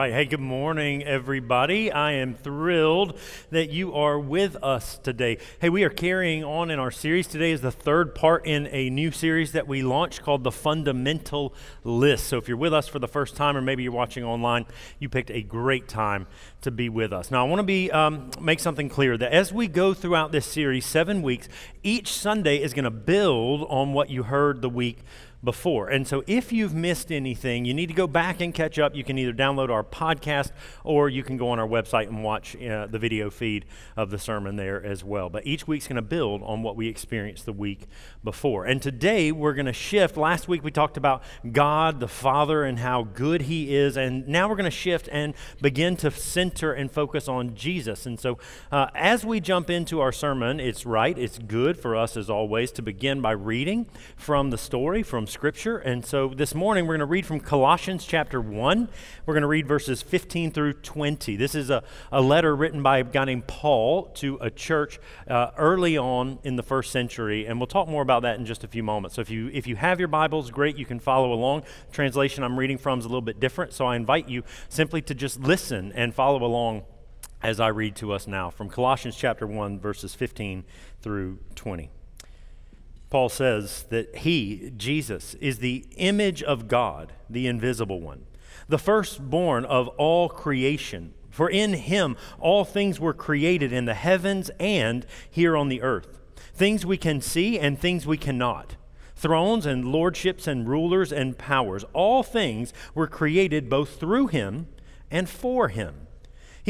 Right. 0.00 0.14
Hey, 0.14 0.24
good 0.24 0.40
morning, 0.40 1.04
everybody. 1.04 1.92
I 1.92 2.12
am 2.12 2.32
thrilled 2.32 3.18
that 3.50 3.68
you 3.68 3.92
are 3.92 4.18
with 4.18 4.56
us 4.62 4.96
today. 4.96 5.36
Hey, 5.60 5.68
we 5.68 5.84
are 5.84 5.90
carrying 5.90 6.42
on 6.42 6.70
in 6.70 6.78
our 6.78 6.90
series. 6.90 7.26
Today 7.26 7.50
is 7.50 7.60
the 7.60 7.70
third 7.70 8.14
part 8.14 8.46
in 8.46 8.66
a 8.72 8.88
new 8.88 9.10
series 9.10 9.52
that 9.52 9.68
we 9.68 9.82
launched 9.82 10.22
called 10.22 10.42
The 10.42 10.52
Fundamental 10.52 11.52
List. 11.84 12.28
So 12.28 12.38
if 12.38 12.48
you're 12.48 12.56
with 12.56 12.72
us 12.72 12.88
for 12.88 12.98
the 12.98 13.08
first 13.08 13.36
time, 13.36 13.58
or 13.58 13.60
maybe 13.60 13.82
you're 13.82 13.92
watching 13.92 14.24
online, 14.24 14.64
you 14.98 15.10
picked 15.10 15.30
a 15.30 15.42
great 15.42 15.86
time 15.86 16.26
to 16.62 16.70
be 16.70 16.88
with 16.88 17.12
us. 17.12 17.30
Now, 17.30 17.44
I 17.44 17.48
want 17.48 17.60
to 17.60 17.64
be 17.64 17.90
um, 17.90 18.30
make 18.40 18.60
something 18.60 18.88
clear 18.88 19.16
that 19.16 19.32
as 19.32 19.52
we 19.52 19.66
go 19.66 19.94
throughout 19.94 20.32
this 20.32 20.46
series, 20.46 20.84
seven 20.84 21.22
weeks, 21.22 21.48
each 21.82 22.12
Sunday 22.12 22.58
is 22.58 22.74
going 22.74 22.84
to 22.84 22.90
build 22.90 23.66
on 23.70 23.92
what 23.92 24.10
you 24.10 24.24
heard 24.24 24.60
the 24.60 24.68
week 24.68 24.98
before. 25.42 25.88
And 25.88 26.06
so 26.06 26.22
if 26.26 26.52
you've 26.52 26.74
missed 26.74 27.10
anything, 27.10 27.64
you 27.64 27.72
need 27.72 27.86
to 27.86 27.94
go 27.94 28.06
back 28.06 28.42
and 28.42 28.52
catch 28.52 28.78
up. 28.78 28.94
You 28.94 29.02
can 29.02 29.16
either 29.16 29.32
download 29.32 29.70
our 29.70 29.82
podcast 29.82 30.50
or 30.84 31.08
you 31.08 31.22
can 31.22 31.38
go 31.38 31.48
on 31.48 31.58
our 31.58 31.66
website 31.66 32.08
and 32.08 32.22
watch 32.22 32.54
uh, 32.56 32.86
the 32.88 32.98
video 32.98 33.30
feed 33.30 33.64
of 33.96 34.10
the 34.10 34.18
sermon 34.18 34.56
there 34.56 34.84
as 34.84 35.02
well. 35.02 35.30
But 35.30 35.46
each 35.46 35.66
week's 35.66 35.88
going 35.88 35.96
to 35.96 36.02
build 36.02 36.42
on 36.42 36.62
what 36.62 36.76
we 36.76 36.88
experienced 36.88 37.46
the 37.46 37.54
week 37.54 37.86
before. 38.22 38.66
And 38.66 38.82
today 38.82 39.32
we're 39.32 39.54
going 39.54 39.64
to 39.64 39.72
shift. 39.72 40.18
Last 40.18 40.46
week 40.46 40.62
we 40.62 40.70
talked 40.70 40.98
about 40.98 41.22
God 41.50 42.00
the 42.00 42.08
Father 42.08 42.62
and 42.62 42.78
how 42.78 43.04
good 43.04 43.42
He 43.42 43.74
is. 43.74 43.96
And 43.96 44.28
now 44.28 44.46
we're 44.46 44.56
going 44.56 44.64
to 44.64 44.70
shift 44.70 45.08
and 45.10 45.32
begin 45.62 45.96
to 45.98 46.10
center 46.10 46.49
and 46.50 46.90
focus 46.90 47.28
on 47.28 47.54
Jesus. 47.54 48.06
And 48.06 48.18
so 48.18 48.38
uh, 48.72 48.88
as 48.94 49.24
we 49.24 49.40
jump 49.40 49.70
into 49.70 50.00
our 50.00 50.12
sermon, 50.12 50.60
it's 50.60 50.84
right, 50.84 51.16
it's 51.16 51.38
good 51.38 51.78
for 51.78 51.94
us 51.94 52.16
as 52.16 52.28
always 52.28 52.72
to 52.72 52.82
begin 52.82 53.20
by 53.20 53.32
reading 53.32 53.86
from 54.16 54.50
the 54.50 54.58
story, 54.58 55.02
from 55.02 55.26
Scripture. 55.26 55.78
And 55.78 56.04
so 56.04 56.28
this 56.28 56.54
morning 56.54 56.86
we're 56.86 56.94
going 56.94 57.00
to 57.00 57.06
read 57.06 57.24
from 57.24 57.40
Colossians 57.40 58.04
chapter 58.04 58.40
1. 58.40 58.88
We're 59.26 59.34
going 59.34 59.42
to 59.42 59.48
read 59.48 59.66
verses 59.66 60.02
15 60.02 60.50
through 60.50 60.74
20. 60.74 61.36
This 61.36 61.54
is 61.54 61.70
a, 61.70 61.82
a 62.10 62.20
letter 62.20 62.54
written 62.54 62.82
by 62.82 62.98
a 62.98 63.04
guy 63.04 63.24
named 63.24 63.46
Paul 63.46 64.06
to 64.14 64.38
a 64.40 64.50
church 64.50 64.98
uh, 65.28 65.52
early 65.56 65.96
on 65.96 66.38
in 66.42 66.56
the 66.56 66.62
first 66.62 66.90
century. 66.90 67.46
And 67.46 67.58
we'll 67.58 67.66
talk 67.66 67.88
more 67.88 68.02
about 68.02 68.22
that 68.22 68.38
in 68.38 68.44
just 68.44 68.64
a 68.64 68.68
few 68.68 68.82
moments. 68.82 69.16
So 69.16 69.22
if 69.22 69.30
you, 69.30 69.48
if 69.52 69.66
you 69.66 69.76
have 69.76 69.98
your 69.98 70.08
Bibles, 70.08 70.50
great, 70.50 70.76
you 70.76 70.86
can 70.86 70.98
follow 70.98 71.32
along. 71.32 71.62
Translation 71.92 72.42
I'm 72.42 72.58
reading 72.58 72.78
from 72.78 72.98
is 72.98 73.04
a 73.04 73.08
little 73.08 73.20
bit 73.20 73.40
different. 73.40 73.72
So 73.72 73.86
I 73.86 73.96
invite 73.96 74.28
you 74.28 74.42
simply 74.68 75.02
to 75.02 75.14
just 75.14 75.40
listen 75.40 75.92
and 75.92 76.14
follow 76.14 76.39
along 76.40 76.84
as 77.42 77.58
I 77.58 77.68
read 77.68 77.96
to 77.96 78.12
us 78.12 78.26
now 78.26 78.50
from 78.50 78.68
Colossians 78.68 79.16
chapter 79.16 79.46
1, 79.46 79.78
verses 79.78 80.14
15 80.14 80.64
through 81.00 81.38
20. 81.54 81.90
Paul 83.08 83.28
says 83.28 83.84
that 83.90 84.18
he, 84.18 84.72
Jesus, 84.76 85.34
is 85.34 85.58
the 85.58 85.84
image 85.96 86.42
of 86.42 86.68
God, 86.68 87.12
the 87.28 87.46
invisible 87.46 88.00
one, 88.00 88.26
the 88.68 88.78
firstborn 88.78 89.64
of 89.64 89.88
all 89.88 90.28
creation. 90.28 91.14
For 91.30 91.50
in 91.50 91.74
him 91.74 92.16
all 92.38 92.64
things 92.64 93.00
were 93.00 93.14
created 93.14 93.72
in 93.72 93.84
the 93.84 93.94
heavens 93.94 94.50
and 94.60 95.06
here 95.28 95.56
on 95.56 95.68
the 95.68 95.82
earth, 95.82 96.20
things 96.54 96.86
we 96.86 96.96
can 96.96 97.20
see 97.20 97.58
and 97.58 97.78
things 97.78 98.06
we 98.06 98.16
cannot. 98.16 98.76
Thrones 99.16 99.66
and 99.66 99.84
lordships 99.84 100.46
and 100.46 100.68
rulers 100.68 101.12
and 101.12 101.36
powers, 101.36 101.84
all 101.92 102.22
things 102.22 102.72
were 102.94 103.06
created 103.06 103.68
both 103.68 103.98
through 103.98 104.28
him 104.28 104.68
and 105.10 105.28
for 105.28 105.68
him. 105.68 106.06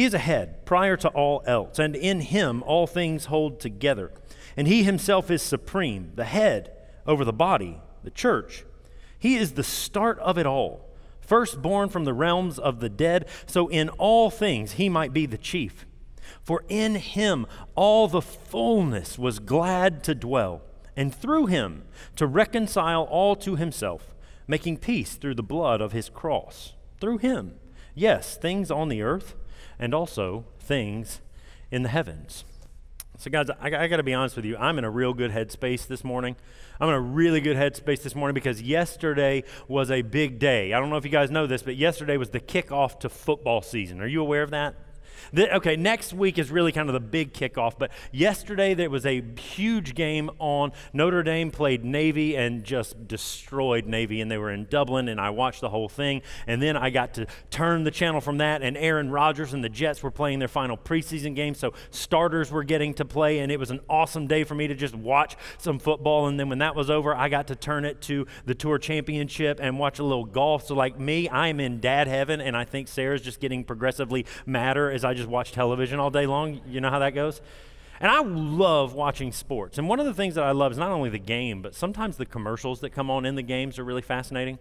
He 0.00 0.06
is 0.06 0.14
a 0.14 0.18
head 0.18 0.64
prior 0.64 0.96
to 0.96 1.08
all 1.08 1.42
else, 1.46 1.78
and 1.78 1.94
in 1.94 2.20
him 2.20 2.62
all 2.62 2.86
things 2.86 3.26
hold 3.26 3.60
together 3.60 4.12
and 4.56 4.68
he 4.68 4.82
himself 4.82 5.30
is 5.30 5.42
supreme, 5.42 6.12
the 6.14 6.24
head 6.24 6.72
over 7.06 7.24
the 7.24 7.32
body, 7.32 7.80
the 8.02 8.10
church. 8.10 8.64
He 9.18 9.36
is 9.36 9.52
the 9.52 9.62
start 9.62 10.18
of 10.18 10.38
it 10.38 10.46
all, 10.46 10.88
firstborn 11.20 11.88
from 11.88 12.04
the 12.04 12.14
realms 12.14 12.58
of 12.58 12.80
the 12.80 12.88
dead, 12.88 13.28
so 13.46 13.68
in 13.68 13.88
all 13.90 14.30
things 14.30 14.72
he 14.72 14.88
might 14.88 15.12
be 15.12 15.26
the 15.26 15.38
chief. 15.38 15.86
For 16.42 16.64
in 16.68 16.96
him 16.96 17.46
all 17.74 18.08
the 18.08 18.22
fullness 18.22 19.18
was 19.18 19.38
glad 19.38 20.02
to 20.04 20.14
dwell, 20.14 20.62
and 20.96 21.14
through 21.14 21.46
him 21.46 21.84
to 22.16 22.26
reconcile 22.26 23.02
all 23.04 23.36
to 23.36 23.56
himself, 23.56 24.14
making 24.46 24.78
peace 24.78 25.14
through 25.14 25.34
the 25.34 25.42
blood 25.42 25.80
of 25.80 25.92
his 25.92 26.08
cross. 26.08 26.74
Through 27.00 27.18
him, 27.18 27.54
yes, 27.94 28.36
things 28.36 28.70
on 28.70 28.88
the 28.88 29.02
earth, 29.02 29.34
and 29.80 29.94
also 29.94 30.44
things 30.60 31.20
in 31.72 31.82
the 31.82 31.88
heavens. 31.88 32.44
So, 33.18 33.30
guys, 33.30 33.50
I, 33.50 33.66
I 33.66 33.88
got 33.88 33.96
to 33.96 34.02
be 34.02 34.14
honest 34.14 34.36
with 34.36 34.44
you. 34.44 34.56
I'm 34.56 34.78
in 34.78 34.84
a 34.84 34.90
real 34.90 35.12
good 35.12 35.30
headspace 35.30 35.86
this 35.86 36.04
morning. 36.04 36.36
I'm 36.80 36.88
in 36.88 36.94
a 36.94 37.00
really 37.00 37.40
good 37.40 37.56
headspace 37.56 38.02
this 38.02 38.14
morning 38.14 38.34
because 38.34 38.62
yesterday 38.62 39.42
was 39.68 39.90
a 39.90 40.02
big 40.02 40.38
day. 40.38 40.72
I 40.72 40.80
don't 40.80 40.88
know 40.88 40.96
if 40.96 41.04
you 41.04 41.10
guys 41.10 41.30
know 41.30 41.46
this, 41.46 41.62
but 41.62 41.76
yesterday 41.76 42.16
was 42.16 42.30
the 42.30 42.40
kickoff 42.40 43.00
to 43.00 43.08
football 43.08 43.60
season. 43.60 44.00
Are 44.00 44.06
you 44.06 44.22
aware 44.22 44.42
of 44.42 44.50
that? 44.50 44.74
The, 45.32 45.54
okay, 45.56 45.76
next 45.76 46.12
week 46.12 46.38
is 46.38 46.50
really 46.50 46.72
kind 46.72 46.88
of 46.88 46.92
the 46.92 47.00
big 47.00 47.32
kickoff, 47.32 47.74
but 47.78 47.90
yesterday 48.12 48.74
there 48.74 48.90
was 48.90 49.06
a 49.06 49.22
huge 49.38 49.94
game 49.94 50.30
on. 50.38 50.72
Notre 50.92 51.22
Dame 51.22 51.50
played 51.50 51.84
Navy 51.84 52.36
and 52.36 52.64
just 52.64 53.06
destroyed 53.06 53.86
Navy, 53.86 54.20
and 54.20 54.30
they 54.30 54.38
were 54.38 54.50
in 54.50 54.66
Dublin, 54.66 55.08
and 55.08 55.20
I 55.20 55.30
watched 55.30 55.60
the 55.60 55.70
whole 55.70 55.88
thing. 55.88 56.22
And 56.46 56.62
then 56.62 56.76
I 56.76 56.90
got 56.90 57.14
to 57.14 57.26
turn 57.50 57.84
the 57.84 57.90
channel 57.90 58.20
from 58.20 58.38
that, 58.38 58.62
and 58.62 58.76
Aaron 58.76 59.10
Rodgers 59.10 59.52
and 59.52 59.62
the 59.62 59.68
Jets 59.68 60.02
were 60.02 60.10
playing 60.10 60.38
their 60.38 60.48
final 60.48 60.76
preseason 60.76 61.34
game, 61.34 61.54
so 61.54 61.72
starters 61.90 62.50
were 62.50 62.64
getting 62.64 62.94
to 62.94 63.04
play, 63.04 63.38
and 63.38 63.52
it 63.52 63.58
was 63.58 63.70
an 63.70 63.80
awesome 63.88 64.26
day 64.26 64.44
for 64.44 64.54
me 64.54 64.66
to 64.66 64.74
just 64.74 64.94
watch 64.94 65.36
some 65.58 65.78
football. 65.78 66.26
And 66.26 66.38
then 66.38 66.48
when 66.48 66.58
that 66.58 66.74
was 66.74 66.90
over, 66.90 67.14
I 67.14 67.28
got 67.28 67.46
to 67.48 67.56
turn 67.56 67.84
it 67.84 68.00
to 68.02 68.26
the 68.46 68.54
Tour 68.54 68.78
Championship 68.78 69.60
and 69.60 69.78
watch 69.78 69.98
a 69.98 70.04
little 70.04 70.24
golf. 70.24 70.66
So, 70.66 70.74
like 70.74 70.98
me, 70.98 71.28
I'm 71.28 71.60
in 71.60 71.80
dad 71.80 72.08
heaven, 72.08 72.40
and 72.40 72.56
I 72.56 72.64
think 72.64 72.88
Sarah's 72.88 73.22
just 73.22 73.40
getting 73.40 73.64
progressively 73.64 74.26
madder 74.46 74.90
as 75.00 75.04
I 75.04 75.14
just 75.14 75.28
watch 75.28 75.52
television 75.52 75.98
all 75.98 76.10
day 76.10 76.26
long. 76.26 76.60
You 76.68 76.80
know 76.80 76.90
how 76.90 76.98
that 76.98 77.14
goes? 77.14 77.40
And 78.00 78.10
I 78.10 78.20
love 78.22 78.94
watching 78.94 79.32
sports. 79.32 79.78
And 79.78 79.88
one 79.88 79.98
of 79.98 80.06
the 80.06 80.14
things 80.14 80.34
that 80.34 80.44
I 80.44 80.52
love 80.52 80.72
is 80.72 80.78
not 80.78 80.90
only 80.90 81.08
the 81.08 81.18
game, 81.18 81.62
but 81.62 81.74
sometimes 81.74 82.16
the 82.16 82.26
commercials 82.26 82.80
that 82.80 82.90
come 82.90 83.10
on 83.10 83.24
in 83.24 83.34
the 83.34 83.42
games 83.42 83.78
are 83.78 83.84
really 83.84 84.02
fascinating. 84.02 84.58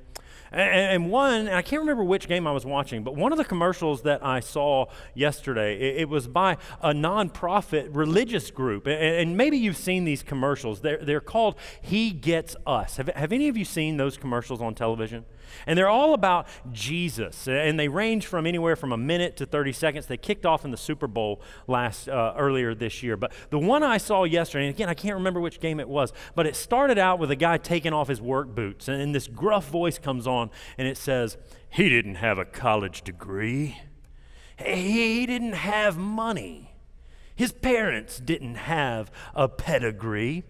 And, 0.52 1.12
one, 1.12 1.48
and 1.48 1.50
I 1.50 1.62
can't 1.62 1.82
remember 1.82 2.04
which 2.04 2.28
game 2.28 2.48
I 2.48 2.52
was 2.52 2.66
watching, 2.66 3.04
but 3.04 3.16
one 3.16 3.32
of 3.32 3.38
the 3.38 3.46
commercials 3.46 4.02
that 4.04 4.26
I 4.26 4.40
saw 4.40 4.88
yesterday, 5.14 5.80
it, 5.80 6.02
it 6.02 6.10
was 6.10 6.28
by 6.28 6.58
a 6.82 6.92
nonprofit 6.92 7.90
religious 7.92 8.50
group. 8.52 8.88
And, 8.88 9.00
and, 9.00 9.38
maybe 9.38 9.58
you've 9.58 9.78
seen 9.78 10.06
these 10.06 10.24
commercials. 10.24 10.82
They're, 10.82 10.98
they're 10.98 11.22
called 11.22 11.56
He 11.82 12.12
Gets 12.12 12.56
Us. 12.66 12.98
Have, 12.98 13.10
have 13.10 13.32
any 13.32 13.48
of 13.48 13.58
you 13.58 13.66
seen 13.66 13.98
those 13.98 14.18
commercials 14.18 14.62
on 14.62 14.74
television? 14.76 15.26
And 15.66 15.78
they're 15.78 15.90
all 15.90 16.14
about 16.14 16.48
Jesus. 16.72 17.48
And 17.48 17.80
they 17.80 17.88
range 17.88 18.26
from 18.26 18.46
anywhere 18.46 18.76
from 18.76 18.92
a 18.92 18.98
minute 18.98 19.38
to 19.38 19.46
30 19.46 19.74
seconds. 19.74 20.06
They 20.06 20.18
kicked 20.18 20.46
off 20.46 20.66
in 20.66 20.72
the 20.72 20.78
Super 20.78 21.08
Bowl 21.08 21.42
last 21.68 22.08
uh, 22.08 22.34
earlier 22.38 22.76
this 22.76 23.04
year. 23.04 23.18
But 23.18 23.34
the 23.50 23.60
one 23.60 23.84
I 23.84 23.98
saw 23.98 24.24
yesterday, 24.24 24.68
and 24.68 24.76
again, 24.76 24.90
I 24.90 24.94
can't 24.94 25.16
remember 25.16 25.40
which 25.40 25.60
game 25.60 25.80
it 25.80 25.90
was, 25.90 26.14
but 26.36 26.46
it 26.46 26.56
started 26.56 26.98
out 26.98 27.20
with 27.20 27.32
a 27.32 27.36
guy 27.36 27.58
taking 27.58 27.94
off 27.94 28.08
his 28.08 28.22
work 28.22 28.54
boots. 28.54 28.88
And, 28.88 29.02
and 29.02 29.16
this 29.16 29.28
gruff 29.28 29.70
voice 29.70 29.98
comes 29.98 30.28
on 30.28 30.39
and 30.78 30.88
it 30.88 30.98
says, 30.98 31.38
He 31.70 31.90
didn't 31.90 32.16
have 32.16 32.38
a 32.38 32.46
college 32.46 33.04
degree, 33.04 33.82
he 34.58 35.26
didn't 35.26 35.54
have 35.54 35.98
money. 35.98 36.76
His 37.36 37.52
parents 37.54 38.20
didn't 38.20 38.56
have 38.56 39.10
a 39.34 39.48
pedigree. 39.48 40.44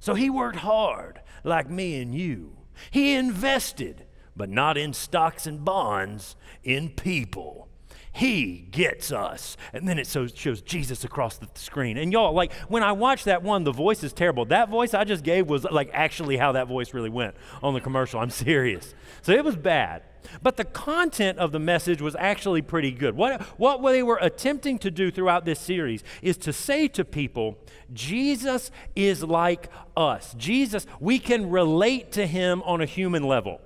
So 0.00 0.14
he 0.14 0.28
worked 0.28 0.56
hard, 0.56 1.20
like 1.44 1.70
me 1.70 2.02
and 2.02 2.12
you. 2.12 2.56
He 2.90 3.14
invested 3.14 4.06
but 4.36 4.48
not 4.48 4.78
in 4.78 4.92
stocks 4.92 5.46
and 5.46 5.64
bonds, 5.64 6.36
in 6.62 6.90
people. 6.90 7.68
He 8.14 8.66
gets 8.70 9.10
us. 9.10 9.56
And 9.72 9.88
then 9.88 9.98
it 9.98 10.06
shows, 10.06 10.32
Jesus 10.32 11.02
across 11.02 11.38
the 11.38 11.48
screen. 11.54 11.96
And 11.96 12.12
y'all, 12.12 12.34
like, 12.34 12.52
when 12.68 12.82
I 12.82 12.92
watched 12.92 13.24
that 13.24 13.42
one, 13.42 13.64
the 13.64 13.72
voice 13.72 14.04
is 14.04 14.12
terrible. 14.12 14.44
That 14.46 14.68
voice 14.68 14.92
I 14.92 15.04
just 15.04 15.24
gave 15.24 15.48
was 15.48 15.64
like 15.64 15.90
actually 15.94 16.36
how 16.36 16.52
that 16.52 16.68
voice 16.68 16.92
really 16.92 17.08
went 17.08 17.34
on 17.62 17.72
the 17.72 17.80
commercial. 17.80 18.20
I'm 18.20 18.30
serious. 18.30 18.94
So 19.22 19.32
it 19.32 19.44
was 19.44 19.56
bad. 19.56 20.02
But 20.42 20.56
the 20.56 20.64
content 20.64 21.38
of 21.38 21.52
the 21.52 21.58
message 21.58 22.00
was 22.00 22.14
actually 22.16 22.62
pretty 22.62 22.92
good. 22.92 23.16
What, 23.16 23.42
what 23.58 23.82
they 23.82 24.02
were 24.02 24.18
attempting 24.20 24.78
to 24.80 24.90
do 24.90 25.10
throughout 25.10 25.44
this 25.44 25.58
series 25.58 26.04
is 26.20 26.36
to 26.38 26.52
say 26.52 26.88
to 26.88 27.04
people, 27.04 27.58
Jesus 27.92 28.70
is 28.94 29.24
like 29.24 29.70
us. 29.96 30.34
Jesus, 30.34 30.86
we 31.00 31.18
can 31.18 31.50
relate 31.50 32.12
to 32.12 32.26
him 32.26 32.62
on 32.64 32.80
a 32.80 32.86
human 32.86 33.24
level. 33.24 33.60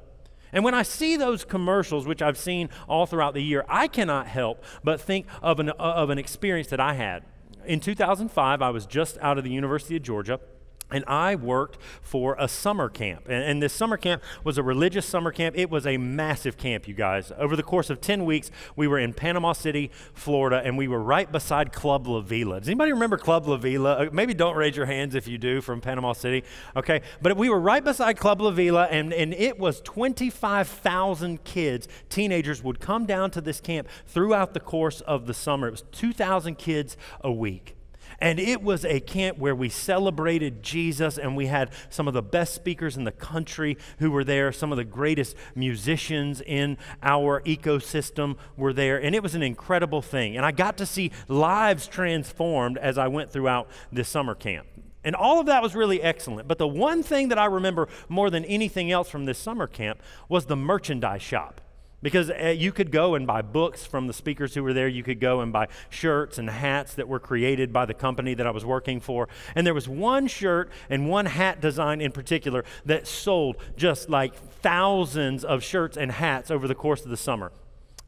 And 0.57 0.65
when 0.65 0.73
I 0.73 0.85
see 0.85 1.19
those 1.19 1.45
commercials, 1.45 2.07
which 2.07 2.23
I've 2.23 2.39
seen 2.39 2.71
all 2.89 3.05
throughout 3.05 3.35
the 3.35 3.43
year, 3.43 3.67
I 3.69 3.89
cannot 3.89 4.27
help 4.27 4.65
but 4.83 4.99
think 4.99 5.27
of 5.43 5.61
an, 5.61 5.69
of 5.69 6.09
an 6.09 6.17
experience 6.17 6.69
that 6.69 6.81
I 6.81 6.95
had. 6.95 7.25
In 7.67 7.79
2005, 7.79 8.63
I 8.63 8.71
was 8.71 8.87
just 8.87 9.19
out 9.19 9.37
of 9.37 9.45
the 9.45 9.51
University 9.51 9.97
of 9.97 10.03
Georgia. 10.03 10.41
And 10.91 11.05
I 11.07 11.35
worked 11.35 11.79
for 12.01 12.37
a 12.39 12.47
summer 12.47 12.89
camp. 12.89 13.27
And, 13.27 13.43
and, 13.43 13.63
this 13.63 13.73
summer 13.73 13.97
camp 13.97 14.23
was 14.45 14.57
a 14.57 14.63
religious 14.63 15.05
summer 15.05 15.33
camp. 15.33 15.57
It 15.59 15.69
was 15.69 15.87
a 15.87 15.97
massive 15.97 16.57
camp, 16.57 16.87
you 16.87 16.95
guys. 16.95 17.33
Over 17.39 17.57
the 17.57 17.63
course 17.63 17.91
of 17.91 18.01
10 18.01 18.25
weeks, 18.25 18.51
we 18.77 18.87
were 18.87 18.99
in 18.99 19.13
Panama 19.13 19.53
City, 19.53 19.91
Florida, 20.15 20.63
and 20.65 20.79
we 20.79 20.87
were 20.87 21.03
right 21.03 21.31
beside 21.31 21.73
Club 21.73 22.07
La 22.07 22.21
Vela. 22.21 22.61
Does 22.61 22.69
anybody 22.69 22.93
remember 22.93 23.17
Club 23.17 23.49
La 23.49 23.57
Vela? 23.57 24.07
Uh, 24.07 24.11
maybe 24.13 24.33
don't 24.33 24.57
raise 24.57 24.77
your 24.77 24.87
hands 24.87 25.15
if 25.15 25.27
you 25.27 25.39
do 25.39 25.61
from 25.61 25.81
Panama 25.81 26.13
City. 26.13 26.45
Okay. 26.77 27.01
But 27.21 27.37
we 27.37 27.49
were 27.49 27.61
right 27.61 27.83
beside 27.83 28.17
Club 28.19 28.41
La 28.41 28.51
Vela, 28.51 28.85
and, 28.85 29.13
and 29.13 29.35
it 29.35 29.59
was 29.59 29.81
25,000 29.81 31.43
kids, 31.43 31.89
teenagers, 32.09 32.63
would 32.63 32.79
come 32.79 33.07
down 33.07 33.31
to 33.33 33.41
this 33.41 33.61
camp 33.61 33.89
throughout 34.07 34.55
the 34.55 34.61
course 34.61 35.01
of 35.01 35.27
the 35.27 35.35
summer. 35.35 35.67
It 35.67 35.73
was 35.73 35.85
2,000 35.93 36.57
kids 36.59 36.97
a 37.23 37.33
week. 37.33 37.76
And 38.19 38.41
it 38.41 38.63
was 38.63 38.85
a 38.85 39.01
camp 39.01 39.39
where 39.39 39.55
we 39.55 39.69
celebrated 39.69 40.63
Jesus, 40.63 41.19
and 41.19 41.37
we 41.37 41.47
had 41.47 41.71
some 41.91 42.09
of 42.09 42.15
the 42.15 42.23
best 42.23 42.55
speakers 42.55 42.97
in 42.97 43.05
the 43.05 43.13
country 43.13 43.77
who 43.99 44.11
were 44.11 44.25
there. 44.25 44.53
Some 44.53 44.73
of 44.73 44.79
the 44.79 44.85
greatest 44.85 45.37
musicians 45.55 46.41
in 46.41 46.79
our 47.03 47.43
ecosystem 47.43 48.37
were 48.57 48.73
there. 48.73 48.97
And 48.99 49.15
it 49.15 49.23
was 49.23 49.35
an 49.35 49.43
incredible 49.43 50.03
thing. 50.03 50.37
And 50.37 50.47
I 50.47 50.53
got 50.53 50.77
to 50.79 50.87
see 50.87 51.11
lives 51.29 51.87
transformed 51.87 52.79
as 52.79 52.99
I 52.99 53.09
went 53.09 53.31
throughout 53.31 53.69
this 53.93 54.09
summer 54.09 54.35
camp. 54.35 54.67
And 55.05 55.15
all 55.15 55.39
of 55.39 55.47
that 55.47 55.63
was 55.63 55.77
really 55.77 56.03
excellent. 56.03 56.49
But 56.49 56.59
the 56.59 56.67
one 56.67 57.03
thing 57.03 57.29
that 57.29 57.39
I 57.39 57.45
remember 57.45 57.87
more 58.09 58.29
than 58.29 58.45
anything 58.45 58.91
else 58.91 59.09
from 59.09 59.25
this 59.25 59.39
summer 59.39 59.69
camp 59.69 60.03
was 60.29 60.47
the 60.47 60.57
merchandise 60.57 61.23
shop. 61.23 61.61
Because 62.03 62.31
uh, 62.31 62.55
you 62.57 62.73
could 62.73 62.93
go 62.93 63.15
and 63.15 63.27
buy 63.27 63.43
books 63.43 63.87
from 63.87 64.07
the 64.07 64.13
speakers 64.13 64.55
who 64.55 64.63
were 64.63 64.73
there. 64.73 64.87
You 64.87 65.03
could 65.03 65.19
go 65.19 65.41
and 65.41 65.53
buy 65.53 65.69
shirts 65.89 66.39
and 66.39 66.49
hats 66.49 66.95
that 66.95 67.09
were 67.09 67.19
created 67.19 67.73
by 67.73 67.87
the 67.87 67.95
company 67.95 68.35
that 68.35 68.47
I 68.47 68.51
was 68.51 68.65
working 68.65 69.01
for. 69.01 69.29
And 69.55 69.67
there 69.67 69.75
was 69.75 69.89
one 69.89 70.27
shirt 70.27 70.71
and 70.91 71.09
one 71.09 71.27
hat 71.27 71.61
design 71.61 72.01
in 72.01 72.13
particular 72.13 72.65
that 72.85 73.07
sold 73.07 73.57
just 73.77 74.11
like 74.11 74.35
thousands 74.61 75.45
of 75.45 75.65
shirts 75.65 75.97
and 75.97 76.13
hats 76.13 76.51
over 76.51 76.69
the 76.69 76.75
course 76.75 77.03
of 77.03 77.11
the 77.11 77.17
summer. 77.17 77.51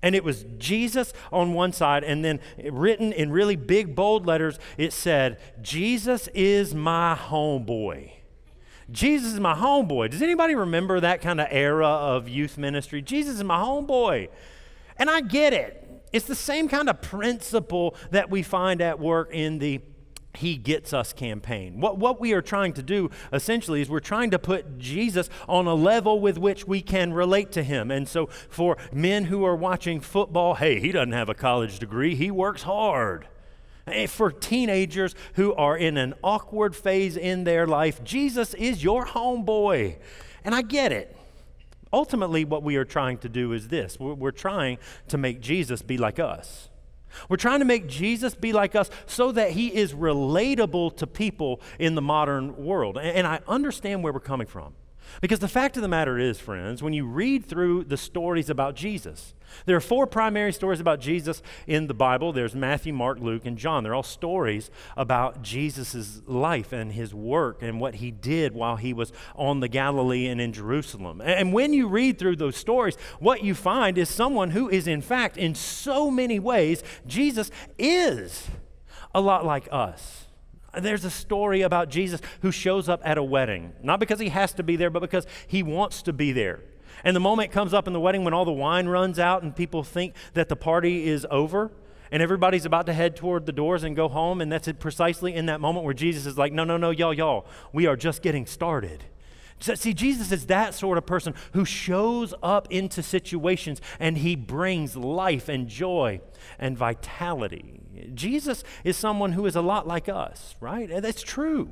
And 0.03 0.15
it 0.15 0.23
was 0.23 0.45
Jesus 0.59 1.13
on 1.33 1.55
one 1.55 1.73
side, 1.73 2.05
and 2.05 2.25
then 2.25 2.39
written 2.71 3.13
in 3.13 3.33
really 3.33 3.57
big, 3.57 3.97
bold 3.97 4.27
letters, 4.27 4.59
it 4.77 4.93
said, 4.93 5.39
Jesus 5.61 6.29
is 6.35 6.73
my 6.73 7.17
homeboy. 7.21 8.13
Jesus 8.91 9.35
is 9.35 9.41
my 9.41 9.55
homeboy. 9.55 10.11
Does 10.11 10.23
anybody 10.23 10.55
remember 10.55 11.01
that 11.01 11.21
kind 11.21 11.41
of 11.41 11.49
era 11.51 11.87
of 11.87 12.29
youth 12.29 12.57
ministry? 12.57 13.03
Jesus 13.03 13.37
is 13.37 13.45
my 13.45 13.59
homeboy. 13.59 14.29
And 14.97 15.11
I 15.11 15.21
get 15.21 15.53
it. 15.53 15.85
It's 16.13 16.27
the 16.27 16.35
same 16.35 16.69
kind 16.69 16.89
of 16.89 17.03
principle 17.03 17.95
that 18.11 18.31
we 18.31 18.43
find 18.43 18.81
at 18.81 18.99
work 18.99 19.31
in 19.33 19.59
the 19.59 19.81
he 20.35 20.57
Gets 20.57 20.93
Us 20.93 21.13
campaign. 21.13 21.81
What, 21.81 21.99
what 21.99 22.21
we 22.21 22.33
are 22.33 22.43
trying 22.43 22.73
to 22.75 22.83
do 22.83 23.11
essentially 23.33 23.81
is 23.81 23.91
we're 23.91 24.01
trying 24.01 24.31
to 24.31 24.39
put 24.39 24.79
Jesus 24.79 25.29
on 25.49 25.67
a 25.67 25.75
level 25.75 26.21
with 26.21 26.39
which 26.39 26.67
we 26.67 26.81
can 26.81 27.13
relate 27.13 27.51
to 27.53 27.63
him. 27.63 27.91
And 27.91 28.09
so 28.09 28.27
for 28.49 28.77
men 28.93 29.25
who 29.25 29.45
are 29.45 29.57
watching 29.57 30.01
football, 30.01 30.55
hey, 30.55 30.81
he 30.81 30.93
doesn't 30.93 31.13
have 31.13 31.29
a 31.29 31.35
college 31.35 31.79
degree, 31.79 32.15
he 32.15 32.31
works 32.31 32.63
hard. 32.63 33.27
Eh, 33.93 34.07
for 34.07 34.31
teenagers 34.31 35.15
who 35.35 35.55
are 35.55 35.77
in 35.77 35.97
an 35.97 36.15
awkward 36.23 36.75
phase 36.75 37.17
in 37.17 37.45
their 37.45 37.67
life, 37.67 38.03
Jesus 38.05 38.55
is 38.55 38.83
your 38.83 39.07
homeboy. 39.07 39.97
And 40.45 40.55
I 40.55 40.63
get 40.63 40.93
it. 40.93 41.17
Ultimately, 41.93 42.45
what 42.45 42.63
we 42.63 42.77
are 42.77 42.85
trying 42.85 43.19
to 43.19 43.29
do 43.29 43.53
is 43.53 43.69
this 43.69 43.99
we're 43.99 44.31
trying 44.31 44.79
to 45.09 45.19
make 45.19 45.41
Jesus 45.41 45.83
be 45.83 45.97
like 45.97 46.19
us. 46.19 46.69
We're 47.29 47.39
trying 47.39 47.61
to 47.61 47.65
make 47.65 47.87
Jesus 47.87 48.35
be 48.35 48.53
like 48.53 48.77
us 48.77 48.91
so 49.07 49.33
that 49.33 49.53
he 49.53 49.69
is 49.69 49.95
relatable 49.95 50.97
to 50.99 51.07
people 51.07 51.61
in 51.79 51.95
the 51.95 52.03
modern 52.03 52.57
world. 52.65 52.99
And 52.99 53.27
I 53.27 53.41
understand 53.49 54.03
where 54.03 54.13
we're 54.13 54.21
coming 54.21 54.47
from. 54.47 54.75
Because 55.21 55.41
the 55.41 55.49
fact 55.49 55.77
of 55.77 55.83
the 55.83 55.89
matter 55.89 56.19
is, 56.19 56.39
friends, 56.39 56.83
when 56.83 56.93
you 56.93 57.05
read 57.05 57.47
through 57.47 57.85
the 57.85 57.97
stories 57.97 58.49
about 58.51 58.75
Jesus, 58.75 59.35
there 59.67 59.77
are 59.77 59.81
four 59.81 60.07
primary 60.07 60.53
stories 60.53 60.81
about 60.81 61.01
Jesus 61.01 61.43
in 61.67 61.87
the 61.87 61.95
Bible. 61.95 62.33
There's 62.33 62.55
Matthew, 62.55 62.93
Mark, 62.93 63.19
Luke, 63.19 63.47
and 63.47 63.57
John. 63.59 63.83
They're 63.83 63.95
all 63.95 64.03
stories 64.03 64.71
about 64.97 65.43
Jesus' 65.43 66.23
life 66.27 66.73
and 66.73 66.93
his 66.93 67.15
work 67.15 67.63
and 67.63 67.81
what 67.81 67.97
he 67.97 68.11
did 68.11 68.55
while 68.55 68.77
he 68.77 68.93
was 68.93 69.13
on 69.35 69.61
the 69.61 69.69
Galilee 69.69 70.27
and 70.27 70.41
in 70.41 70.53
Jerusalem. 70.53 71.21
And 71.21 71.53
when 71.53 71.73
you 71.73 71.89
read 71.89 72.19
through 72.19 72.37
those 72.37 72.57
stories, 72.57 72.97
what 73.19 73.43
you 73.43 73.55
find 73.55 73.99
is 73.99 74.09
someone 74.09 74.51
who 74.51 74.69
is, 74.69 74.87
in 74.87 75.03
fact, 75.03 75.37
in 75.37 75.55
so 75.55 76.11
many 76.11 76.39
ways, 76.39 76.83
Jesus 77.07 77.51
is 77.79 78.49
a 79.15 79.21
lot 79.21 79.45
like 79.45 79.69
us. 79.73 80.28
There's 80.77 81.05
a 81.05 81.11
story 81.11 81.63
about 81.63 81.89
Jesus 81.89 82.21
who 82.43 82.51
shows 82.51 82.89
up 82.89 83.01
at 83.05 83.17
a 83.17 83.23
wedding, 83.23 83.73
not 83.83 84.01
because 84.01 84.21
he 84.21 84.29
has 84.29 84.53
to 84.55 84.63
be 84.63 84.77
there, 84.77 84.91
but 84.91 85.01
because 85.01 85.27
he 85.47 85.63
wants 85.63 86.03
to 86.03 86.13
be 86.13 86.33
there. 86.33 86.61
And 87.05 87.15
the 87.15 87.21
moment 87.21 87.53
comes 87.53 87.73
up 87.73 87.87
in 87.87 87.93
the 87.93 88.01
wedding 88.01 88.25
when 88.25 88.35
all 88.35 88.45
the 88.45 88.53
wine 88.53 88.89
runs 88.89 89.19
out 89.19 89.43
and 89.43 89.55
people 89.55 89.83
think 89.83 90.15
that 90.35 90.49
the 90.49 90.57
party 90.57 91.07
is 91.07 91.27
over 91.31 91.71
and 92.11 92.23
everybody's 92.23 92.65
about 92.65 92.87
to 92.87 92.93
head 92.93 93.17
toward 93.17 93.47
the 93.47 93.53
doors 93.53 93.85
and 93.85 93.95
go 93.95 94.09
home. 94.09 94.41
And 94.41 94.51
that's 94.51 94.69
precisely 94.79 95.35
in 95.35 95.47
that 95.47 95.61
moment 95.61 95.85
where 95.85 95.95
Jesus 95.95 96.27
is 96.27 96.37
like, 96.37 96.53
no, 96.53 96.65
no, 96.65 96.77
no, 96.77 96.91
y'all, 96.91 97.15
y'all, 97.15 97.47
we 97.73 97.87
are 97.87 97.97
just 97.97 98.23
getting 98.23 98.47
started. 98.47 99.05
See, 99.61 99.93
Jesus 99.93 100.33
is 100.33 100.47
that 100.47 100.75
sort 100.75 100.99
of 100.99 101.07
person 101.07 101.35
who 101.53 101.65
shows 101.65 102.33
up 102.43 102.69
into 102.71 103.03
situations 103.03 103.81
and 103.99 104.19
he 104.19 104.37
brings 104.37 104.97
life 104.97 105.49
and 105.49 105.69
joy 105.69 106.21
and 106.59 106.77
vitality. 106.77 107.81
Jesus 108.15 108.63
is 108.85 108.97
someone 108.97 109.33
who 109.33 109.47
is 109.47 109.57
a 109.57 109.63
lot 109.63 109.87
like 109.87 110.09
us, 110.09 110.55
right? 110.61 110.91
And 110.91 111.05
that's 111.05 111.23
true. 111.23 111.71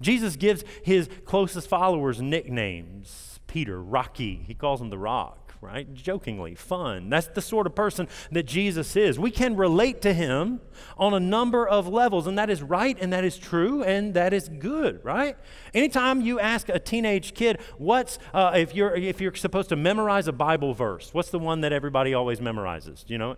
Jesus 0.00 0.36
gives 0.36 0.64
his 0.82 1.08
closest 1.24 1.68
followers 1.68 2.20
nicknames 2.20 3.40
Peter, 3.46 3.80
Rocky, 3.80 4.42
he 4.46 4.54
calls 4.54 4.80
him 4.80 4.90
the 4.90 4.98
Rock 4.98 5.43
right? 5.64 5.92
Jokingly, 5.94 6.54
fun. 6.54 7.08
That's 7.08 7.28
the 7.28 7.40
sort 7.40 7.66
of 7.66 7.74
person 7.74 8.06
that 8.30 8.42
Jesus 8.42 8.96
is. 8.96 9.18
We 9.18 9.30
can 9.30 9.56
relate 9.56 10.02
to 10.02 10.12
him 10.12 10.60
on 10.98 11.14
a 11.14 11.20
number 11.20 11.66
of 11.66 11.88
levels, 11.88 12.26
and 12.26 12.38
that 12.38 12.50
is 12.50 12.62
right 12.62 12.96
and 13.00 13.12
that 13.12 13.24
is 13.24 13.38
true 13.38 13.82
and 13.82 14.12
that 14.14 14.34
is 14.34 14.48
good, 14.48 15.02
right? 15.02 15.36
Anytime 15.72 16.20
you 16.20 16.38
ask 16.38 16.68
a 16.68 16.78
teenage 16.78 17.34
kid, 17.34 17.60
what's, 17.78 18.18
uh, 18.34 18.52
if, 18.54 18.74
you're, 18.74 18.94
if 18.94 19.20
you're 19.20 19.34
supposed 19.34 19.70
to 19.70 19.76
memorize 19.76 20.28
a 20.28 20.32
Bible 20.32 20.74
verse, 20.74 21.14
what's 21.14 21.30
the 21.30 21.38
one 21.38 21.62
that 21.62 21.72
everybody 21.72 22.12
always 22.12 22.40
memorizes? 22.40 23.04
Do 23.04 23.14
you 23.14 23.18
know? 23.18 23.36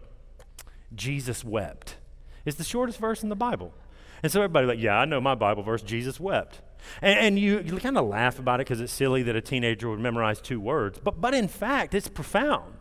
Jesus 0.95 1.45
wept. 1.45 1.97
It's 2.45 2.57
the 2.57 2.65
shortest 2.65 2.99
verse 2.99 3.23
in 3.23 3.29
the 3.29 3.37
Bible. 3.37 3.73
And 4.23 4.33
so 4.33 4.41
everybody 4.41 4.67
like, 4.67 4.79
yeah, 4.79 4.99
I 4.99 5.05
know 5.05 5.21
my 5.21 5.35
Bible 5.35 5.63
verse, 5.63 5.83
Jesus 5.83 6.19
wept. 6.21 6.61
And, 7.03 7.19
and 7.19 7.39
you, 7.39 7.61
you 7.61 7.77
kind 7.79 7.99
of 7.99 8.07
laugh 8.07 8.39
about 8.39 8.61
it 8.61 8.67
because 8.67 8.81
it's 8.81 8.93
silly 8.93 9.23
that 9.25 9.37
a 9.37 9.41
teenager 9.41 9.91
would 9.91 10.01
memorize 10.01 10.41
two 10.41 10.61
words. 10.61 10.99
But, 11.03 11.21
but 11.21 11.35
in 11.35 11.49
fact, 11.49 11.95
it's 11.95 12.09
profound. 12.09 12.76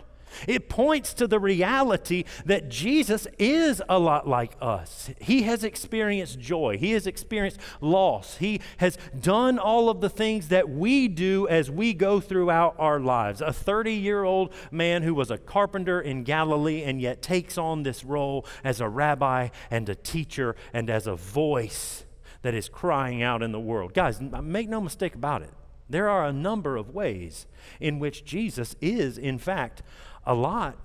It 0.47 0.69
points 0.69 1.13
to 1.15 1.27
the 1.27 1.39
reality 1.39 2.25
that 2.45 2.69
Jesus 2.69 3.27
is 3.39 3.81
a 3.87 3.99
lot 3.99 4.27
like 4.27 4.55
us. 4.61 5.09
He 5.19 5.43
has 5.43 5.63
experienced 5.63 6.39
joy, 6.39 6.77
He 6.77 6.91
has 6.91 7.07
experienced 7.07 7.59
loss, 7.81 8.37
He 8.37 8.61
has 8.77 8.97
done 9.19 9.57
all 9.57 9.89
of 9.89 10.01
the 10.01 10.09
things 10.09 10.49
that 10.49 10.69
we 10.69 11.07
do 11.07 11.47
as 11.47 11.71
we 11.71 11.93
go 11.93 12.19
throughout 12.19 12.75
our 12.77 12.99
lives. 12.99 13.41
A 13.41 13.53
30 13.53 13.93
year 13.93 14.23
old 14.23 14.53
man 14.71 15.03
who 15.03 15.13
was 15.13 15.31
a 15.31 15.37
carpenter 15.37 16.01
in 16.01 16.23
Galilee 16.23 16.83
and 16.83 17.01
yet 17.01 17.21
takes 17.21 17.57
on 17.57 17.83
this 17.83 18.03
role 18.03 18.45
as 18.63 18.81
a 18.81 18.89
rabbi 18.89 19.49
and 19.71 19.87
a 19.89 19.95
teacher 19.95 20.55
and 20.73 20.89
as 20.89 21.07
a 21.07 21.15
voice 21.15 22.05
that 22.41 22.53
is 22.53 22.69
crying 22.69 23.23
out 23.23 23.41
in 23.41 23.51
the 23.51 23.59
world. 23.59 23.93
Guys, 23.93 24.21
make 24.21 24.69
no 24.69 24.79
mistake 24.79 25.15
about 25.15 25.41
it. 25.41 25.51
There 25.89 26.09
are 26.09 26.25
a 26.25 26.33
number 26.33 26.77
of 26.77 26.93
ways 26.93 27.45
in 27.79 27.99
which 27.99 28.25
Jesus 28.25 28.75
is, 28.81 29.17
in 29.17 29.37
fact, 29.37 29.83
a 30.25 30.33
lot 30.33 30.75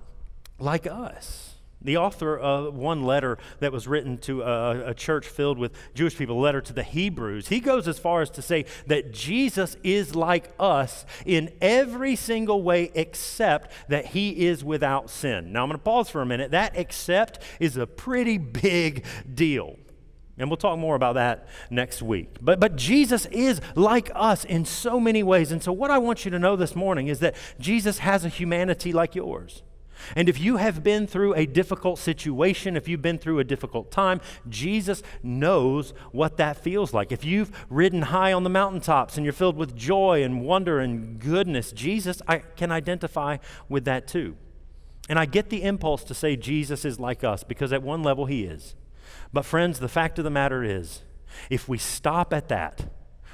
like 0.59 0.87
us. 0.87 1.51
The 1.83 1.97
author 1.97 2.39
of 2.39 2.75
one 2.75 3.05
letter 3.05 3.39
that 3.61 3.73
was 3.73 3.89
written 3.89 4.19
to 4.19 4.43
a, 4.43 4.91
a, 4.91 4.95
church 4.95 5.27
filled 5.27 5.57
with 5.57 5.73
Jewish 5.95 6.15
people, 6.15 6.39
a 6.39 6.43
letter 6.43 6.61
to 6.61 6.75
the 6.75 6.83
Hebrews, 6.83 7.49
he 7.49 7.59
goes 7.59 7.89
as 7.89 7.99
far 7.99 8.21
as 8.21 8.29
to 8.31 8.43
say 8.43 8.67
that 8.87 9.13
Jesus 9.13 9.79
is 9.83 10.15
like 10.15 10.51
us 10.61 11.07
in 11.25 11.51
every 11.63 12.17
single 12.17 12.63
way 12.63 12.91
except 12.95 13.73
that 13.89 14.07
he 14.07 14.47
is 14.47 14.63
without 14.63 15.09
sin. 15.09 15.55
Now 15.55 15.63
I'm 15.63 15.69
going 15.71 15.79
to 15.79 15.83
pause 15.83 16.11
for 16.11 16.21
a 16.21 16.27
minute. 16.27 16.51
That 16.51 16.77
except 16.77 17.43
is 17.61 17.79
a 17.79 17.87
pretty 17.87 18.37
big 18.37 19.07
deal. 19.33 19.79
And 20.39 20.49
we'll 20.49 20.57
talk 20.57 20.79
more 20.79 20.95
about 20.95 21.17
that 21.17 21.49
next 21.69 22.01
week. 22.01 22.37
But, 22.41 22.61
but 22.61 22.77
Jesus 22.77 23.27
is 23.27 23.61
like 23.75 24.11
us 24.15 24.45
in 24.45 24.65
so 24.65 24.99
many 24.99 25.23
ways. 25.23 25.53
And 25.53 25.63
so, 25.63 25.73
what 25.73 25.91
I 25.91 25.99
want 25.99 26.25
you 26.25 26.31
to 26.31 26.39
know 26.39 26.57
this 26.57 26.75
morning 26.75 27.09
is 27.09 27.21
that 27.21 27.37
Jesus 27.59 27.99
has 27.99 28.25
a 28.25 28.29
humanity 28.29 28.93
like 28.93 29.15
yours. 29.15 29.63
And 30.17 30.29
if 30.29 30.41
you 30.41 30.57
have 30.57 30.83
been 30.83 31.07
through 31.07 31.35
a 31.35 31.47
difficult 31.47 31.99
situation, 31.99 32.77
if 32.77 32.89
you've 32.89 33.03
been 33.03 33.19
through 33.19 33.39
a 33.39 33.45
difficult 33.45 33.91
time, 33.91 34.21
Jesus 34.49 35.03
knows 35.23 35.93
what 36.13 36.37
that 36.39 36.57
feels 36.57 36.93
like. 36.93 37.13
If 37.13 37.25
you've 37.25 37.51
ridden 37.69 38.03
high 38.03 38.33
on 38.33 38.45
the 38.45 38.51
mountaintops 38.51 39.17
and 39.17 39.25
you're 39.25 39.33
filled 39.33 39.57
with 39.57 39.77
joy 39.77 40.23
and 40.23 40.43
wonder 40.43 40.81
and 40.81 41.19
goodness, 41.19 41.73
Jesus 41.73 42.23
I 42.27 42.39
can 42.39 42.73
identify 42.73 43.39
with 43.69 43.85
that 43.85 44.09
too. 44.09 44.37
And 45.09 45.19
I 45.19 45.27
get 45.27 45.51
the 45.51 45.63
impulse 45.63 46.05
to 46.05 46.15
say 46.15 46.37
Jesus 46.37 46.85
is 46.85 47.01
like 47.01 47.25
us 47.25 47.43
because 47.43 47.73
at 47.73 47.83
one 47.83 48.03
level 48.03 48.27
he 48.27 48.45
is. 48.45 48.75
But, 49.33 49.45
friends, 49.45 49.79
the 49.79 49.89
fact 49.89 50.19
of 50.19 50.25
the 50.25 50.31
matter 50.31 50.65
is, 50.65 51.03
if 51.49 51.69
we 51.69 51.79
stop 51.79 52.33
at 52.33 52.49
that, 52.49 52.91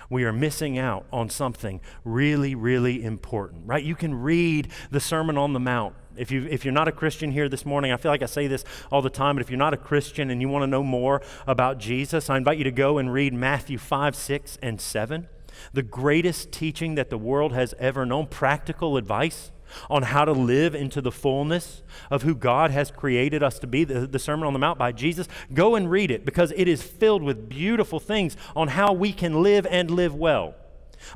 we 0.09 0.25
are 0.25 0.33
missing 0.33 0.79
out 0.79 1.07
on 1.13 1.29
something 1.29 1.81
really, 2.05 2.55
really 2.55 3.03
important, 3.03 3.67
right? 3.67 3.83
You 3.83 3.95
can 3.95 4.15
read 4.15 4.69
the 4.91 5.01
Sermon 5.01 5.37
on 5.37 5.53
the 5.53 5.61
Mount. 5.61 5.95
If, 6.17 6.31
you, 6.31 6.47
if 6.49 6.65
you're 6.65 6.73
not 6.73 6.89
a 6.89 6.93
Christian 6.93 7.33
here 7.33 7.49
this 7.49 7.67
morning, 7.67 7.93
I 7.93 7.97
feel 7.97 8.11
like 8.11 8.23
I 8.23 8.27
say 8.27 8.47
this 8.47 8.65
all 8.91 9.03
the 9.03 9.11
time, 9.11 9.37
but 9.37 9.43
if 9.43 9.51
you're 9.51 9.59
not 9.59 9.75
a 9.75 9.79
Christian 9.79 10.31
and 10.31 10.41
you 10.41 10.49
want 10.49 10.63
to 10.63 10.67
know 10.67 10.83
more 10.83 11.23
about 11.47 11.79
Jesus, 11.79 12.31
I 12.31 12.37
invite 12.37 12.59
you 12.59 12.65
to 12.65 12.71
go 12.71 12.99
and 12.99 13.13
read 13.13 13.35
Matthew 13.35 13.79
5, 13.79 14.15
6, 14.15 14.59
and 14.63 14.81
7. 14.81 15.29
The 15.73 15.83
greatest 15.83 16.53
teaching 16.53 16.95
that 16.95 17.11
the 17.11 17.19
world 17.19 17.53
has 17.53 17.75
ever 17.79 18.07
known, 18.07 18.27
practical 18.27 18.97
advice 18.97 19.51
on 19.91 20.05
how 20.05 20.25
to 20.25 20.33
live 20.33 20.75
into 20.75 21.01
the 21.01 21.13
fullness 21.13 21.83
of 22.11 22.23
who 22.23 22.35
God 22.35 22.71
has 22.71 22.91
created 22.91 23.43
us 23.43 23.59
to 23.61 23.67
be, 23.67 23.85
the, 23.85 24.07
the, 24.07 24.19
Sermon 24.19 24.47
on 24.47 24.53
the 24.53 24.59
Mount 24.59 24.79
by 24.79 24.93
Jesus, 24.93 25.29
go 25.53 25.75
and 25.75 25.91
read 25.91 26.11
it 26.11 26.25
because 26.25 26.53
it 26.57 26.69
is 26.69 26.83
filled 26.83 27.23
with 27.23 27.49
beautiful 27.49 28.01
things 28.01 28.37
on 28.55 28.69
how 28.69 28.93
we 28.93 29.13
can 29.13 29.43
live 29.43 29.67
and 29.67 29.91
live 29.91 30.15
well. 30.15 30.55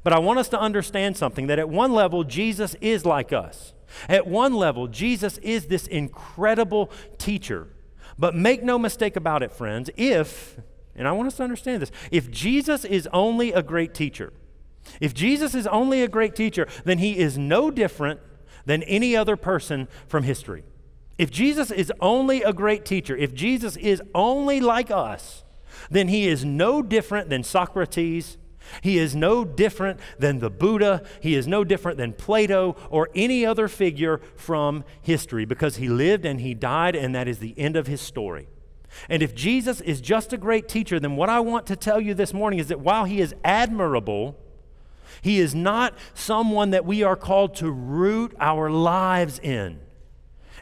But 0.02 0.12
I 0.12 0.18
want 0.18 0.38
us 0.38 0.48
to 0.50 0.60
understand 0.60 1.16
something 1.16 1.46
that 1.48 1.58
at 1.58 1.68
one 1.68 1.92
level, 1.92 2.24
Jesus 2.24 2.76
is 2.80 3.04
like 3.04 3.32
us. 3.32 3.72
At 4.08 4.26
one 4.26 4.54
level, 4.54 4.86
Jesus 4.86 5.38
is 5.38 5.66
this 5.66 5.86
incredible 5.86 6.90
teacher. 7.18 7.68
But 8.18 8.34
make 8.34 8.62
no 8.62 8.78
mistake 8.78 9.16
about 9.16 9.42
it, 9.42 9.52
friends, 9.52 9.90
if, 9.96 10.58
and 10.94 11.08
I 11.08 11.12
want 11.12 11.28
us 11.28 11.36
to 11.36 11.42
understand 11.42 11.82
this, 11.82 11.90
if 12.10 12.30
Jesus 12.30 12.84
is 12.84 13.08
only 13.12 13.52
a 13.52 13.62
great 13.62 13.94
teacher, 13.94 14.32
if 15.00 15.14
Jesus 15.14 15.54
is 15.54 15.66
only 15.66 16.02
a 16.02 16.08
great 16.08 16.34
teacher, 16.34 16.66
then 16.84 16.98
he 16.98 17.18
is 17.18 17.38
no 17.38 17.70
different 17.70 18.20
than 18.66 18.82
any 18.84 19.16
other 19.16 19.36
person 19.36 19.88
from 20.06 20.24
history. 20.24 20.64
If 21.18 21.30
Jesus 21.30 21.70
is 21.70 21.92
only 22.00 22.42
a 22.42 22.52
great 22.52 22.84
teacher, 22.84 23.16
if 23.16 23.34
Jesus 23.34 23.76
is 23.76 24.02
only 24.14 24.60
like 24.60 24.90
us, 24.90 25.44
then 25.90 26.08
he 26.08 26.26
is 26.26 26.44
no 26.44 26.82
different 26.82 27.28
than 27.28 27.42
Socrates. 27.42 28.38
He 28.82 28.98
is 28.98 29.14
no 29.14 29.44
different 29.44 30.00
than 30.18 30.38
the 30.38 30.50
Buddha. 30.50 31.02
He 31.20 31.34
is 31.34 31.46
no 31.46 31.64
different 31.64 31.98
than 31.98 32.12
Plato 32.12 32.76
or 32.88 33.08
any 33.14 33.44
other 33.44 33.68
figure 33.68 34.20
from 34.36 34.84
history 35.02 35.44
because 35.44 35.76
he 35.76 35.88
lived 35.88 36.24
and 36.24 36.40
he 36.40 36.54
died, 36.54 36.96
and 36.96 37.14
that 37.14 37.28
is 37.28 37.38
the 37.38 37.58
end 37.58 37.76
of 37.76 37.86
his 37.86 38.00
story. 38.00 38.48
And 39.08 39.22
if 39.22 39.34
Jesus 39.34 39.80
is 39.80 40.00
just 40.00 40.32
a 40.32 40.38
great 40.38 40.68
teacher, 40.68 40.98
then 40.98 41.16
what 41.16 41.28
I 41.28 41.40
want 41.40 41.66
to 41.66 41.76
tell 41.76 42.00
you 42.00 42.14
this 42.14 42.32
morning 42.34 42.58
is 42.58 42.68
that 42.68 42.80
while 42.80 43.04
he 43.04 43.20
is 43.20 43.34
admirable, 43.44 44.36
he 45.22 45.38
is 45.38 45.54
not 45.54 45.94
someone 46.14 46.70
that 46.70 46.84
we 46.84 47.02
are 47.02 47.16
called 47.16 47.54
to 47.56 47.70
root 47.70 48.34
our 48.40 48.70
lives 48.70 49.38
in. 49.38 49.80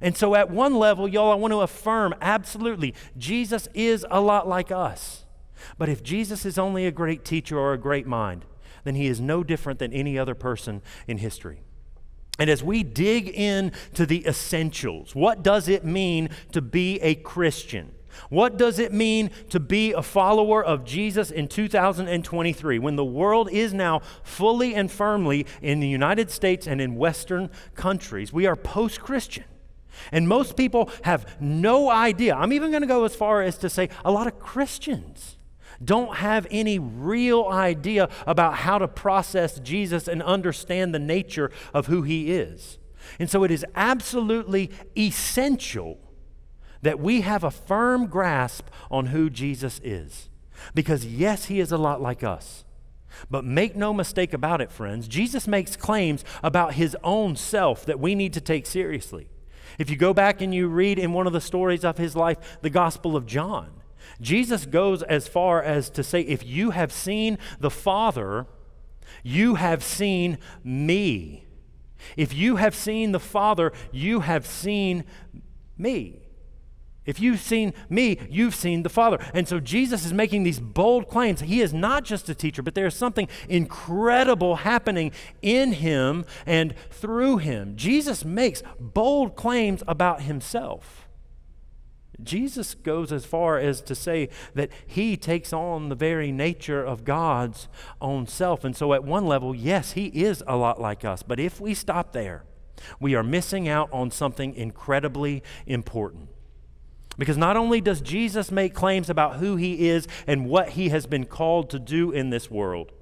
And 0.00 0.16
so, 0.16 0.34
at 0.34 0.50
one 0.50 0.76
level, 0.76 1.08
y'all, 1.08 1.32
I 1.32 1.34
want 1.34 1.52
to 1.52 1.60
affirm 1.60 2.14
absolutely, 2.20 2.94
Jesus 3.16 3.68
is 3.74 4.06
a 4.10 4.20
lot 4.20 4.46
like 4.46 4.70
us. 4.70 5.24
But 5.76 5.88
if 5.88 6.02
Jesus 6.02 6.46
is 6.46 6.58
only 6.58 6.86
a 6.86 6.92
great 6.92 7.24
teacher 7.24 7.58
or 7.58 7.72
a 7.72 7.78
great 7.78 8.06
mind, 8.06 8.44
then 8.84 8.94
he 8.94 9.08
is 9.08 9.20
no 9.20 9.42
different 9.42 9.80
than 9.80 9.92
any 9.92 10.16
other 10.16 10.34
person 10.34 10.82
in 11.08 11.18
history. 11.18 11.62
And 12.38 12.48
as 12.48 12.62
we 12.62 12.84
dig 12.84 13.28
into 13.28 14.06
the 14.06 14.24
essentials, 14.24 15.14
what 15.14 15.42
does 15.42 15.68
it 15.68 15.84
mean 15.84 16.30
to 16.52 16.62
be 16.62 17.00
a 17.00 17.16
Christian? 17.16 17.92
What 18.28 18.56
does 18.56 18.78
it 18.78 18.92
mean 18.92 19.30
to 19.50 19.60
be 19.60 19.92
a 19.92 20.02
follower 20.02 20.64
of 20.64 20.84
Jesus 20.84 21.30
in 21.30 21.48
2023 21.48 22.78
when 22.78 22.96
the 22.96 23.04
world 23.04 23.48
is 23.50 23.72
now 23.72 24.00
fully 24.22 24.74
and 24.74 24.90
firmly 24.90 25.46
in 25.62 25.80
the 25.80 25.88
United 25.88 26.30
States 26.30 26.66
and 26.66 26.80
in 26.80 26.96
Western 26.96 27.50
countries? 27.74 28.32
We 28.32 28.46
are 28.46 28.56
post 28.56 29.00
Christian. 29.00 29.44
And 30.12 30.28
most 30.28 30.56
people 30.56 30.90
have 31.02 31.40
no 31.40 31.90
idea. 31.90 32.34
I'm 32.34 32.52
even 32.52 32.70
going 32.70 32.82
to 32.82 32.86
go 32.86 33.04
as 33.04 33.16
far 33.16 33.42
as 33.42 33.58
to 33.58 33.70
say 33.70 33.88
a 34.04 34.12
lot 34.12 34.26
of 34.26 34.38
Christians 34.38 35.38
don't 35.84 36.16
have 36.16 36.46
any 36.50 36.78
real 36.78 37.44
idea 37.44 38.08
about 38.26 38.54
how 38.54 38.78
to 38.78 38.88
process 38.88 39.60
Jesus 39.60 40.08
and 40.08 40.22
understand 40.22 40.94
the 40.94 40.98
nature 40.98 41.50
of 41.72 41.86
who 41.86 42.02
he 42.02 42.32
is. 42.32 42.78
And 43.18 43.30
so 43.30 43.44
it 43.44 43.50
is 43.50 43.64
absolutely 43.74 44.70
essential 44.96 45.98
that 46.82 47.00
we 47.00 47.22
have 47.22 47.44
a 47.44 47.50
firm 47.50 48.06
grasp 48.06 48.66
on 48.90 49.06
who 49.06 49.30
Jesus 49.30 49.80
is. 49.82 50.28
Because, 50.74 51.06
yes, 51.06 51.46
he 51.46 51.60
is 51.60 51.72
a 51.72 51.78
lot 51.78 52.00
like 52.00 52.24
us. 52.24 52.64
But 53.30 53.44
make 53.44 53.74
no 53.74 53.92
mistake 53.92 54.32
about 54.32 54.60
it, 54.60 54.70
friends, 54.70 55.08
Jesus 55.08 55.48
makes 55.48 55.76
claims 55.76 56.24
about 56.42 56.74
his 56.74 56.96
own 57.02 57.36
self 57.36 57.84
that 57.86 58.00
we 58.00 58.14
need 58.14 58.32
to 58.34 58.40
take 58.40 58.66
seriously. 58.66 59.28
If 59.78 59.90
you 59.90 59.96
go 59.96 60.12
back 60.12 60.40
and 60.40 60.54
you 60.54 60.68
read 60.68 60.98
in 60.98 61.12
one 61.12 61.26
of 61.26 61.32
the 61.32 61.40
stories 61.40 61.84
of 61.84 61.98
his 61.98 62.16
life, 62.16 62.58
the 62.62 62.70
Gospel 62.70 63.16
of 63.16 63.26
John, 63.26 63.70
Jesus 64.20 64.66
goes 64.66 65.02
as 65.02 65.28
far 65.28 65.62
as 65.62 65.90
to 65.90 66.02
say, 66.02 66.20
If 66.20 66.44
you 66.44 66.70
have 66.70 66.92
seen 66.92 67.38
the 67.60 67.70
Father, 67.70 68.46
you 69.22 69.56
have 69.56 69.82
seen 69.82 70.38
me. 70.64 71.44
If 72.16 72.34
you 72.34 72.56
have 72.56 72.74
seen 72.74 73.12
the 73.12 73.20
Father, 73.20 73.72
you 73.92 74.20
have 74.20 74.46
seen 74.46 75.04
me. 75.76 76.27
If 77.08 77.20
you've 77.20 77.40
seen 77.40 77.72
me, 77.88 78.18
you've 78.28 78.54
seen 78.54 78.82
the 78.82 78.90
Father. 78.90 79.18
And 79.32 79.48
so 79.48 79.60
Jesus 79.60 80.04
is 80.04 80.12
making 80.12 80.42
these 80.42 80.60
bold 80.60 81.08
claims. 81.08 81.40
He 81.40 81.62
is 81.62 81.72
not 81.72 82.04
just 82.04 82.28
a 82.28 82.34
teacher, 82.34 82.62
but 82.62 82.74
there's 82.74 82.94
something 82.94 83.28
incredible 83.48 84.56
happening 84.56 85.12
in 85.40 85.72
him 85.72 86.26
and 86.44 86.74
through 86.90 87.38
him. 87.38 87.76
Jesus 87.76 88.26
makes 88.26 88.62
bold 88.78 89.36
claims 89.36 89.82
about 89.88 90.20
himself. 90.20 91.08
Jesus 92.22 92.74
goes 92.74 93.10
as 93.10 93.24
far 93.24 93.58
as 93.58 93.80
to 93.80 93.94
say 93.94 94.28
that 94.52 94.68
he 94.86 95.16
takes 95.16 95.50
on 95.50 95.88
the 95.88 95.94
very 95.94 96.30
nature 96.30 96.84
of 96.84 97.06
God's 97.06 97.68
own 98.02 98.26
self. 98.26 98.64
And 98.64 98.76
so, 98.76 98.92
at 98.92 99.02
one 99.02 99.24
level, 99.24 99.54
yes, 99.54 99.92
he 99.92 100.08
is 100.08 100.44
a 100.46 100.56
lot 100.56 100.78
like 100.78 101.06
us. 101.06 101.22
But 101.22 101.40
if 101.40 101.58
we 101.58 101.72
stop 101.72 102.12
there, 102.12 102.44
we 103.00 103.14
are 103.14 103.22
missing 103.22 103.66
out 103.66 103.88
on 103.92 104.10
something 104.10 104.54
incredibly 104.54 105.42
important. 105.66 106.27
Because 107.18 107.36
not 107.36 107.56
only 107.56 107.80
does 107.80 108.00
Jesus 108.00 108.50
make 108.50 108.74
claims 108.74 109.10
about 109.10 109.36
who 109.36 109.56
he 109.56 109.88
is 109.88 110.06
and 110.26 110.48
what 110.48 110.70
he 110.70 110.88
has 110.90 111.06
been 111.06 111.26
called 111.26 111.68
to 111.70 111.78
do 111.78 112.12
in 112.12 112.30
this 112.30 112.50
world, 112.50 112.92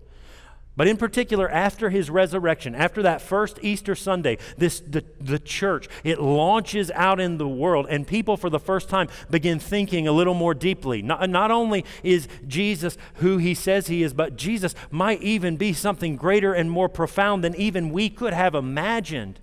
but 0.76 0.86
in 0.86 0.98
particular, 0.98 1.48
after 1.50 1.88
his 1.88 2.10
resurrection, 2.10 2.74
after 2.74 3.02
that 3.02 3.22
first 3.22 3.58
Easter 3.62 3.94
Sunday, 3.94 4.36
this, 4.58 4.80
the, 4.80 5.04
the 5.18 5.38
church, 5.38 5.88
it 6.04 6.20
launches 6.20 6.90
out 6.90 7.18
in 7.18 7.38
the 7.38 7.48
world, 7.48 7.86
and 7.88 8.06
people 8.06 8.36
for 8.36 8.50
the 8.50 8.60
first 8.60 8.90
time 8.90 9.08
begin 9.30 9.58
thinking 9.58 10.06
a 10.06 10.12
little 10.12 10.34
more 10.34 10.52
deeply. 10.52 11.00
Not, 11.00 11.30
not 11.30 11.50
only 11.50 11.86
is 12.02 12.28
Jesus 12.46 12.98
who 13.16 13.38
he 13.38 13.54
says 13.54 13.86
he 13.86 14.02
is, 14.02 14.12
but 14.12 14.36
Jesus 14.36 14.74
might 14.90 15.22
even 15.22 15.56
be 15.56 15.72
something 15.72 16.14
greater 16.14 16.52
and 16.52 16.70
more 16.70 16.90
profound 16.90 17.42
than 17.42 17.54
even 17.54 17.90
we 17.90 18.10
could 18.10 18.34
have 18.34 18.54
imagined. 18.54 19.40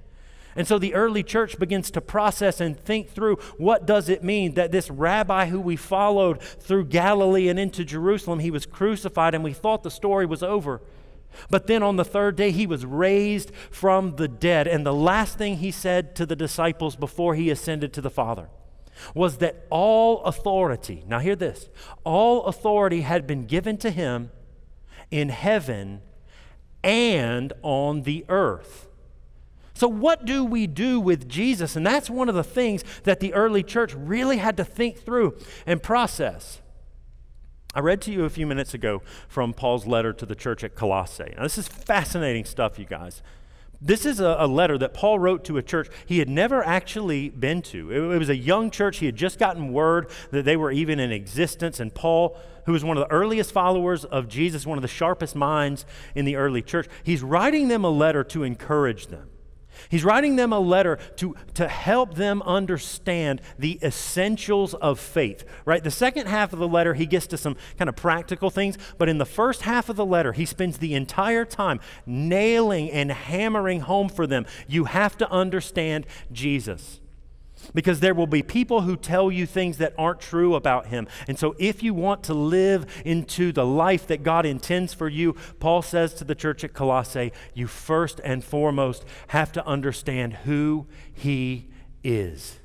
And 0.55 0.67
so 0.67 0.77
the 0.77 0.93
early 0.93 1.23
church 1.23 1.57
begins 1.57 1.89
to 1.91 2.01
process 2.01 2.59
and 2.61 2.79
think 2.79 3.09
through 3.09 3.37
what 3.57 3.85
does 3.85 4.09
it 4.09 4.23
mean 4.23 4.53
that 4.53 4.71
this 4.71 4.89
rabbi 4.89 5.47
who 5.47 5.59
we 5.59 5.75
followed 5.75 6.41
through 6.41 6.85
Galilee 6.85 7.49
and 7.49 7.59
into 7.59 7.83
Jerusalem, 7.83 8.39
he 8.39 8.51
was 8.51 8.65
crucified 8.65 9.33
and 9.33 9.43
we 9.43 9.53
thought 9.53 9.83
the 9.83 9.91
story 9.91 10.25
was 10.25 10.43
over. 10.43 10.81
But 11.49 11.67
then 11.67 11.81
on 11.81 11.95
the 11.95 12.05
third 12.05 12.35
day, 12.35 12.51
he 12.51 12.67
was 12.67 12.85
raised 12.85 13.51
from 13.71 14.17
the 14.17 14.27
dead. 14.27 14.67
And 14.67 14.85
the 14.85 14.93
last 14.93 15.37
thing 15.37 15.57
he 15.57 15.71
said 15.71 16.15
to 16.17 16.25
the 16.25 16.35
disciples 16.35 16.95
before 16.95 17.35
he 17.35 17.49
ascended 17.49 17.93
to 17.93 18.01
the 18.01 18.11
Father 18.11 18.49
was 19.15 19.37
that 19.37 19.65
all 19.71 20.23
authority, 20.23 21.03
now 21.07 21.19
hear 21.19 21.35
this, 21.35 21.69
all 22.03 22.45
authority 22.45 23.01
had 23.01 23.25
been 23.25 23.45
given 23.45 23.77
to 23.77 23.89
him 23.89 24.29
in 25.09 25.29
heaven 25.29 26.01
and 26.83 27.53
on 27.63 28.03
the 28.03 28.25
earth. 28.29 28.87
So, 29.73 29.87
what 29.87 30.25
do 30.25 30.43
we 30.43 30.67
do 30.67 30.99
with 30.99 31.27
Jesus? 31.27 31.75
And 31.75 31.85
that's 31.85 32.09
one 32.09 32.29
of 32.29 32.35
the 32.35 32.43
things 32.43 32.83
that 33.03 33.19
the 33.19 33.33
early 33.33 33.63
church 33.63 33.93
really 33.95 34.37
had 34.37 34.57
to 34.57 34.63
think 34.63 34.99
through 34.99 35.37
and 35.65 35.81
process. 35.81 36.61
I 37.75 37.79
read 37.79 38.01
to 38.01 38.11
you 38.11 38.23
a 38.25 38.29
few 38.29 38.45
minutes 38.45 38.75
ago 38.75 39.01
from 39.27 39.53
Paul's 39.53 39.87
letter 39.87 40.13
to 40.13 40.25
the 40.27 40.35
church 40.35 40.63
at 40.63 40.75
Colossae. 40.75 41.33
Now, 41.35 41.43
this 41.43 41.57
is 41.57 41.67
fascinating 41.67 42.45
stuff, 42.45 42.77
you 42.77 42.85
guys. 42.85 43.23
This 43.81 44.05
is 44.05 44.19
a, 44.19 44.37
a, 44.39 44.47
letter 44.47 44.77
that 44.77 44.93
Paul 44.93 45.19
wrote 45.19 45.43
to 45.45 45.57
a 45.57 45.63
church 45.63 45.89
he 46.05 46.19
had 46.19 46.29
never 46.29 46.63
actually 46.63 47.29
been 47.29 47.61
to. 47.63 47.91
It, 47.91 48.15
it, 48.15 48.17
was 48.17 48.29
a 48.29 48.35
young 48.35 48.71
church. 48.71 48.99
He 48.99 49.07
had 49.07 49.17
just 49.17 49.39
gotten 49.39 49.73
word 49.73 50.09
that 50.31 50.45
they 50.45 50.55
were 50.55 50.71
even 50.71 51.01
in 51.01 51.11
existence. 51.11 51.81
And 51.81 51.93
Paul, 51.93 52.37
who 52.65 52.71
was 52.71 52.85
one 52.85 52.95
of 52.95 53.05
the 53.05 53.13
earliest 53.13 53.51
followers 53.51 54.05
of 54.05 54.29
Jesus, 54.29 54.65
one 54.65 54.77
of 54.77 54.83
the 54.83 54.87
sharpest 54.87 55.35
minds 55.35 55.85
in 56.15 56.23
the 56.23 56.37
early 56.37 56.61
church, 56.61 56.87
he's 57.03 57.21
writing 57.21 57.67
them 57.67 57.83
a 57.83 57.89
letter 57.89 58.23
to 58.25 58.43
encourage 58.43 59.07
them. 59.07 59.29
He's 59.89 60.03
writing 60.03 60.35
them 60.35 60.53
a 60.53 60.59
letter 60.59 60.97
to, 61.17 61.35
to 61.55 61.67
help 61.67 62.15
them 62.15 62.41
understand 62.43 63.41
the 63.57 63.79
essentials 63.83 64.73
of 64.75 64.99
faith, 64.99 65.43
right? 65.65 65.83
The 65.83 65.91
second 65.91 66.27
half 66.27 66.53
of 66.53 66.59
the 66.59 66.67
letter, 66.67 66.93
he 66.93 67.05
gets 67.05 67.27
to 67.27 67.37
some 67.37 67.55
kind 67.77 67.89
of 67.89 67.95
practical 67.95 68.49
things, 68.49 68.77
but 68.97 69.09
in 69.09 69.17
the 69.17 69.25
first 69.25 69.63
half 69.63 69.89
of 69.89 69.95
the 69.95 70.05
letter, 70.05 70.33
he 70.33 70.45
spends 70.45 70.77
the 70.77 70.93
entire 70.93 71.45
time 71.45 71.79
nailing 72.05 72.91
and 72.91 73.11
hammering 73.11 73.81
home 73.81 74.09
for 74.09 74.27
them 74.27 74.45
you 74.67 74.85
have 74.85 75.17
to 75.17 75.29
understand 75.31 76.05
Jesus. 76.31 76.99
Because 77.73 77.99
there 77.99 78.13
will 78.13 78.27
be 78.27 78.41
people 78.41 78.81
who 78.81 78.95
tell 78.95 79.31
you 79.31 79.45
things 79.45 79.77
that 79.77 79.93
aren't 79.97 80.19
true 80.19 80.55
about 80.55 80.87
him. 80.87 81.07
And 81.27 81.37
so, 81.37 81.55
if 81.59 81.83
you 81.83 81.93
want 81.93 82.23
to 82.23 82.33
live 82.33 82.85
into 83.05 83.51
the 83.51 83.65
life 83.65 84.07
that 84.07 84.23
God 84.23 84.45
intends 84.45 84.93
for 84.93 85.09
you, 85.09 85.33
Paul 85.59 85.81
says 85.81 86.13
to 86.15 86.23
the 86.23 86.35
church 86.35 86.63
at 86.63 86.73
Colossae, 86.73 87.31
you 87.53 87.67
first 87.67 88.19
and 88.23 88.43
foremost 88.43 89.05
have 89.27 89.51
to 89.53 89.65
understand 89.65 90.33
who 90.33 90.87
he 91.13 91.69
is. 92.03 92.59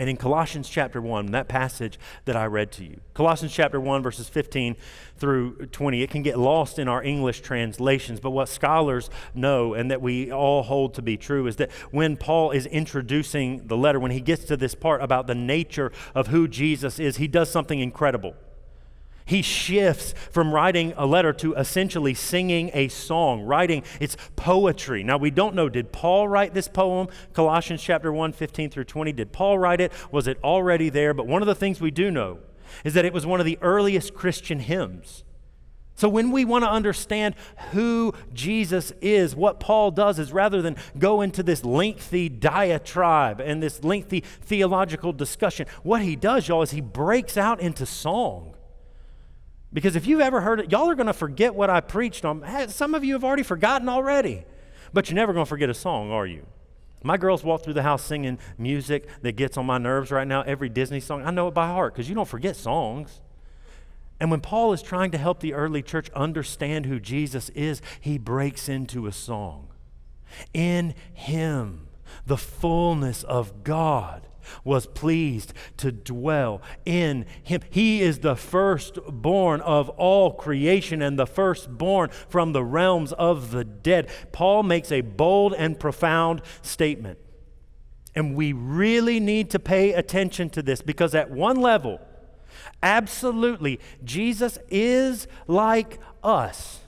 And 0.00 0.08
in 0.08 0.16
Colossians 0.16 0.66
chapter 0.70 0.98
1, 0.98 1.26
that 1.32 1.46
passage 1.46 1.98
that 2.24 2.34
I 2.34 2.46
read 2.46 2.72
to 2.72 2.84
you, 2.84 3.02
Colossians 3.12 3.52
chapter 3.52 3.78
1, 3.78 4.02
verses 4.02 4.30
15 4.30 4.74
through 5.18 5.66
20, 5.66 6.02
it 6.02 6.08
can 6.08 6.22
get 6.22 6.38
lost 6.38 6.78
in 6.78 6.88
our 6.88 7.02
English 7.02 7.42
translations. 7.42 8.18
But 8.18 8.30
what 8.30 8.48
scholars 8.48 9.10
know 9.34 9.74
and 9.74 9.90
that 9.90 10.00
we 10.00 10.32
all 10.32 10.62
hold 10.62 10.94
to 10.94 11.02
be 11.02 11.18
true 11.18 11.46
is 11.46 11.56
that 11.56 11.70
when 11.90 12.16
Paul 12.16 12.50
is 12.50 12.64
introducing 12.64 13.66
the 13.66 13.76
letter, 13.76 14.00
when 14.00 14.10
he 14.10 14.22
gets 14.22 14.46
to 14.46 14.56
this 14.56 14.74
part 14.74 15.02
about 15.02 15.26
the 15.26 15.34
nature 15.34 15.92
of 16.14 16.28
who 16.28 16.48
Jesus 16.48 16.98
is, 16.98 17.18
he 17.18 17.28
does 17.28 17.50
something 17.50 17.78
incredible. 17.78 18.34
He 19.30 19.42
shifts 19.42 20.12
from 20.32 20.52
writing 20.52 20.92
a 20.96 21.06
letter 21.06 21.32
to 21.34 21.54
essentially 21.54 22.14
singing 22.14 22.68
a 22.74 22.88
song, 22.88 23.42
writing 23.42 23.84
it's 24.00 24.16
poetry. 24.34 25.04
Now 25.04 25.18
we 25.18 25.30
don't 25.30 25.54
know 25.54 25.68
did 25.68 25.92
Paul 25.92 26.26
write 26.26 26.52
this 26.52 26.66
poem, 26.66 27.06
Colossians 27.32 27.80
chapter 27.80 28.12
1 28.12 28.32
15 28.32 28.70
through 28.70 28.86
20? 28.86 29.12
Did 29.12 29.30
Paul 29.30 29.60
write 29.60 29.80
it? 29.80 29.92
Was 30.10 30.26
it 30.26 30.36
already 30.42 30.88
there? 30.88 31.14
But 31.14 31.28
one 31.28 31.42
of 31.42 31.46
the 31.46 31.54
things 31.54 31.80
we 31.80 31.92
do 31.92 32.10
know 32.10 32.40
is 32.82 32.92
that 32.94 33.04
it 33.04 33.12
was 33.12 33.24
one 33.24 33.38
of 33.38 33.46
the 33.46 33.56
earliest 33.62 34.14
Christian 34.14 34.58
hymns. 34.58 35.22
So, 35.94 36.08
when 36.08 36.32
we 36.32 36.44
want 36.44 36.64
to 36.64 36.70
understand 36.70 37.36
who 37.70 38.12
Jesus 38.32 38.92
is, 39.00 39.36
what 39.36 39.60
Paul 39.60 39.92
does 39.92 40.18
is 40.18 40.32
rather 40.32 40.60
than 40.60 40.74
go 40.98 41.20
into 41.20 41.44
this 41.44 41.64
lengthy 41.64 42.28
diatribe 42.28 43.40
and 43.40 43.62
this 43.62 43.84
lengthy 43.84 44.24
theological 44.40 45.12
discussion, 45.12 45.68
what 45.84 46.02
he 46.02 46.16
does, 46.16 46.48
y'all, 46.48 46.62
is 46.62 46.72
he 46.72 46.80
breaks 46.80 47.36
out 47.36 47.60
into 47.60 47.86
song. 47.86 48.49
Because 49.72 49.94
if 49.94 50.06
you've 50.06 50.20
ever 50.20 50.40
heard 50.40 50.60
it, 50.60 50.72
y'all 50.72 50.90
are 50.90 50.94
going 50.94 51.06
to 51.06 51.12
forget 51.12 51.54
what 51.54 51.70
I 51.70 51.80
preached 51.80 52.24
on. 52.24 52.44
Some 52.68 52.94
of 52.94 53.04
you 53.04 53.14
have 53.14 53.22
already 53.22 53.44
forgotten 53.44 53.88
already, 53.88 54.44
but 54.92 55.08
you're 55.08 55.14
never 55.16 55.32
going 55.32 55.46
to 55.46 55.48
forget 55.48 55.70
a 55.70 55.74
song, 55.74 56.10
are 56.10 56.26
you? 56.26 56.44
My 57.02 57.16
girls 57.16 57.44
walk 57.44 57.62
through 57.62 57.74
the 57.74 57.82
house 57.82 58.02
singing 58.02 58.38
music 58.58 59.08
that 59.22 59.32
gets 59.32 59.56
on 59.56 59.64
my 59.66 59.78
nerves 59.78 60.10
right 60.10 60.26
now, 60.26 60.42
every 60.42 60.68
Disney 60.68 61.00
song. 61.00 61.22
I 61.24 61.30
know 61.30 61.48
it 61.48 61.54
by 61.54 61.68
heart 61.68 61.94
because 61.94 62.08
you 62.08 62.14
don't 62.14 62.28
forget 62.28 62.56
songs. 62.56 63.20
And 64.18 64.30
when 64.30 64.40
Paul 64.40 64.72
is 64.74 64.82
trying 64.82 65.12
to 65.12 65.18
help 65.18 65.40
the 65.40 65.54
early 65.54 65.82
church 65.82 66.10
understand 66.10 66.84
who 66.84 67.00
Jesus 67.00 67.48
is, 67.50 67.80
he 68.00 68.18
breaks 68.18 68.68
into 68.68 69.06
a 69.06 69.12
song. 69.12 69.68
In 70.52 70.94
him, 71.14 71.86
the 72.26 72.36
fullness 72.36 73.22
of 73.22 73.64
God 73.64 74.26
was 74.64 74.86
pleased 74.86 75.52
to 75.78 75.92
dwell 75.92 76.60
in 76.84 77.26
him. 77.42 77.60
He 77.70 78.02
is 78.02 78.20
the 78.20 78.36
firstborn 78.36 79.60
of 79.60 79.88
all 79.90 80.32
creation 80.32 81.02
and 81.02 81.18
the 81.18 81.26
firstborn 81.26 82.10
from 82.28 82.52
the 82.52 82.64
realms 82.64 83.12
of 83.12 83.50
the 83.50 83.64
dead. 83.64 84.08
Paul 84.32 84.62
makes 84.62 84.90
a 84.92 85.00
bold 85.00 85.54
and 85.54 85.78
profound 85.78 86.42
statement. 86.62 87.18
And 88.14 88.34
we 88.34 88.52
really 88.52 89.20
need 89.20 89.50
to 89.50 89.58
pay 89.58 89.92
attention 89.92 90.50
to 90.50 90.62
this 90.62 90.82
because, 90.82 91.14
at 91.14 91.30
one 91.30 91.56
level, 91.56 92.00
absolutely, 92.82 93.78
Jesus 94.02 94.58
is 94.68 95.28
like 95.46 95.98
us. 96.22 96.80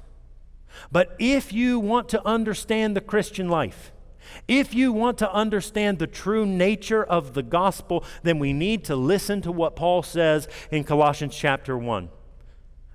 But 0.90 1.14
if 1.18 1.52
you 1.52 1.78
want 1.78 2.08
to 2.10 2.26
understand 2.26 2.96
the 2.96 3.00
Christian 3.00 3.48
life, 3.48 3.92
if 4.48 4.74
you 4.74 4.92
want 4.92 5.18
to 5.18 5.32
understand 5.32 5.98
the 5.98 6.06
true 6.06 6.46
nature 6.46 7.02
of 7.02 7.34
the 7.34 7.42
gospel, 7.42 8.04
then 8.22 8.38
we 8.38 8.52
need 8.52 8.84
to 8.84 8.96
listen 8.96 9.42
to 9.42 9.52
what 9.52 9.76
Paul 9.76 10.02
says 10.02 10.48
in 10.70 10.84
Colossians 10.84 11.36
chapter 11.36 11.76
1. 11.76 12.08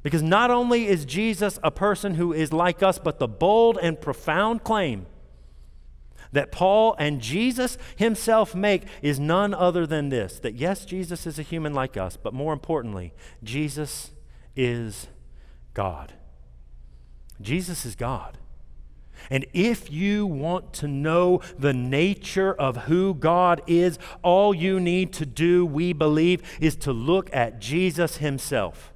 Because 0.04 0.24
not 0.24 0.52
only 0.52 0.88
is 0.88 1.06
Jesus 1.06 1.60
a 1.64 1.72
person 1.72 2.16
who 2.16 2.32
is 2.32 2.54
like 2.54 2.82
us, 2.82 2.98
but 3.00 3.20
the 3.20 3.28
bold 3.28 3.78
and 3.82 4.00
profound 4.00 4.64
claim 4.64 5.06
that 6.32 6.52
Paul 6.52 6.96
and 7.00 7.22
Jesus 7.22 7.78
himself 7.96 8.54
make 8.54 8.84
is 9.02 9.20
none 9.20 9.54
other 9.54 9.88
than 9.88 10.10
this 10.10 10.40
that 10.40 10.56
yes, 10.56 10.86
Jesus 10.86 11.26
is 11.26 11.40
a 11.40 11.44
human 11.44 11.74
like 11.74 11.98
us, 11.98 12.18
but 12.18 12.34
more 12.34 12.54
importantly, 12.54 13.14
Jesus 13.44 14.12
is 14.56 15.08
God. 15.74 16.14
Jesus 17.42 17.86
is 17.86 17.96
God. 17.96 18.38
And 19.30 19.46
if 19.54 19.92
you 19.92 20.26
want 20.26 20.74
to 20.74 20.88
know 20.88 21.42
the 21.58 21.74
nature 21.74 22.54
of 22.54 22.86
who 22.86 23.14
God 23.14 23.62
is, 23.68 24.00
all 24.24 24.54
you 24.54 24.80
need 24.80 25.14
to 25.14 25.26
do, 25.26 25.66
we 25.66 25.94
believe, 25.94 26.42
is 26.62 26.76
to 26.78 26.94
look 26.94 27.30
at 27.34 27.60
Jesus 27.60 28.18
himself. 28.18 28.94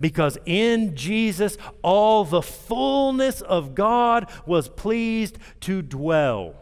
Because 0.00 0.38
in 0.46 0.96
Jesus, 0.96 1.58
all 1.82 2.24
the 2.24 2.42
fullness 2.42 3.42
of 3.42 3.74
God 3.74 4.30
was 4.46 4.68
pleased 4.68 5.38
to 5.60 5.82
dwell. 5.82 6.54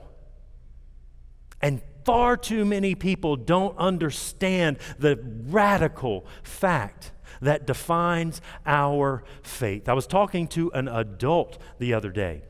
And 1.61 1.83
far 2.05 2.37
too 2.37 2.65
many 2.65 2.95
people 2.95 3.37
don't 3.37 3.77
understand 3.79 4.79
the 4.99 5.19
radical 5.49 6.27
fact 6.43 7.13
that 7.41 7.67
defines 7.67 8.41
our 8.67 9.23
faith. 9.43 9.89
I 9.89 9.93
was 9.93 10.07
talking 10.07 10.49
to 10.49 10.73
an 10.73 10.89
adult 10.89 11.59
the 11.79 11.95
other 11.95 12.11
day 12.11 12.43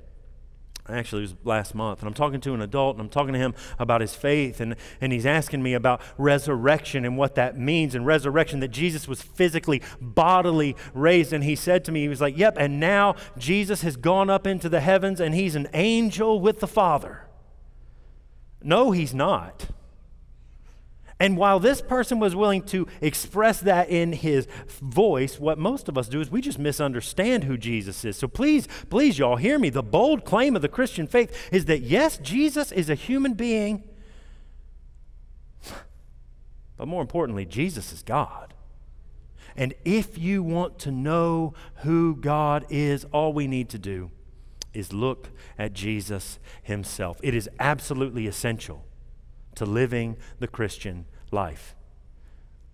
actually 0.88 1.22
it 1.22 1.30
was 1.30 1.34
last 1.44 1.74
month 1.74 2.00
and 2.00 2.08
i'm 2.08 2.14
talking 2.14 2.40
to 2.40 2.54
an 2.54 2.62
adult 2.62 2.96
and 2.96 3.02
i'm 3.02 3.08
talking 3.08 3.32
to 3.32 3.38
him 3.38 3.54
about 3.78 4.00
his 4.00 4.14
faith 4.14 4.60
and, 4.60 4.74
and 5.00 5.12
he's 5.12 5.26
asking 5.26 5.62
me 5.62 5.74
about 5.74 6.00
resurrection 6.16 7.04
and 7.04 7.16
what 7.16 7.34
that 7.34 7.58
means 7.58 7.94
and 7.94 8.06
resurrection 8.06 8.60
that 8.60 8.68
jesus 8.68 9.06
was 9.06 9.22
physically 9.22 9.82
bodily 10.00 10.76
raised. 10.94 11.32
And 11.32 11.44
he 11.44 11.56
said 11.56 11.84
to 11.84 11.92
me 11.92 12.02
he 12.02 12.08
was 12.08 12.20
like 12.20 12.36
yep 12.36 12.56
and 12.58 12.80
now 12.80 13.14
jesus 13.36 13.82
has 13.82 13.96
gone 13.96 14.30
up 14.30 14.46
into 14.46 14.68
the 14.68 14.80
heavens 14.80 15.20
and 15.20 15.34
he's 15.34 15.54
an 15.54 15.68
angel 15.74 16.40
with 16.40 16.60
the 16.60 16.66
father. 16.66 17.24
No 18.62 18.90
he's 18.90 19.14
not 19.14 19.68
and 21.20 21.36
while 21.36 21.58
this 21.58 21.80
person 21.80 22.20
was 22.20 22.36
willing 22.36 22.62
to 22.66 22.86
express 23.00 23.60
that 23.60 23.88
in 23.88 24.12
his 24.12 24.46
voice, 24.80 25.40
what 25.40 25.58
most 25.58 25.88
of 25.88 25.98
us 25.98 26.08
do 26.08 26.20
is 26.20 26.30
we 26.30 26.40
just 26.40 26.58
misunderstand 26.58 27.44
who 27.44 27.56
Jesus 27.56 28.04
is. 28.04 28.16
So 28.16 28.28
please, 28.28 28.68
please, 28.88 29.18
y'all, 29.18 29.36
hear 29.36 29.58
me. 29.58 29.68
The 29.70 29.82
bold 29.82 30.24
claim 30.24 30.54
of 30.54 30.62
the 30.62 30.68
Christian 30.68 31.08
faith 31.08 31.48
is 31.50 31.64
that 31.64 31.80
yes, 31.80 32.18
Jesus 32.18 32.70
is 32.70 32.88
a 32.88 32.94
human 32.94 33.34
being, 33.34 33.82
but 36.76 36.86
more 36.86 37.02
importantly, 37.02 37.44
Jesus 37.44 37.92
is 37.92 38.02
God. 38.02 38.54
And 39.56 39.74
if 39.84 40.16
you 40.16 40.44
want 40.44 40.78
to 40.80 40.92
know 40.92 41.54
who 41.78 42.14
God 42.14 42.64
is, 42.70 43.04
all 43.06 43.32
we 43.32 43.48
need 43.48 43.68
to 43.70 43.78
do 43.78 44.12
is 44.72 44.92
look 44.92 45.30
at 45.58 45.72
Jesus 45.72 46.38
himself. 46.62 47.18
It 47.24 47.34
is 47.34 47.50
absolutely 47.58 48.28
essential 48.28 48.84
to 49.58 49.66
living 49.66 50.16
the 50.38 50.48
Christian 50.48 51.06
life. 51.30 51.74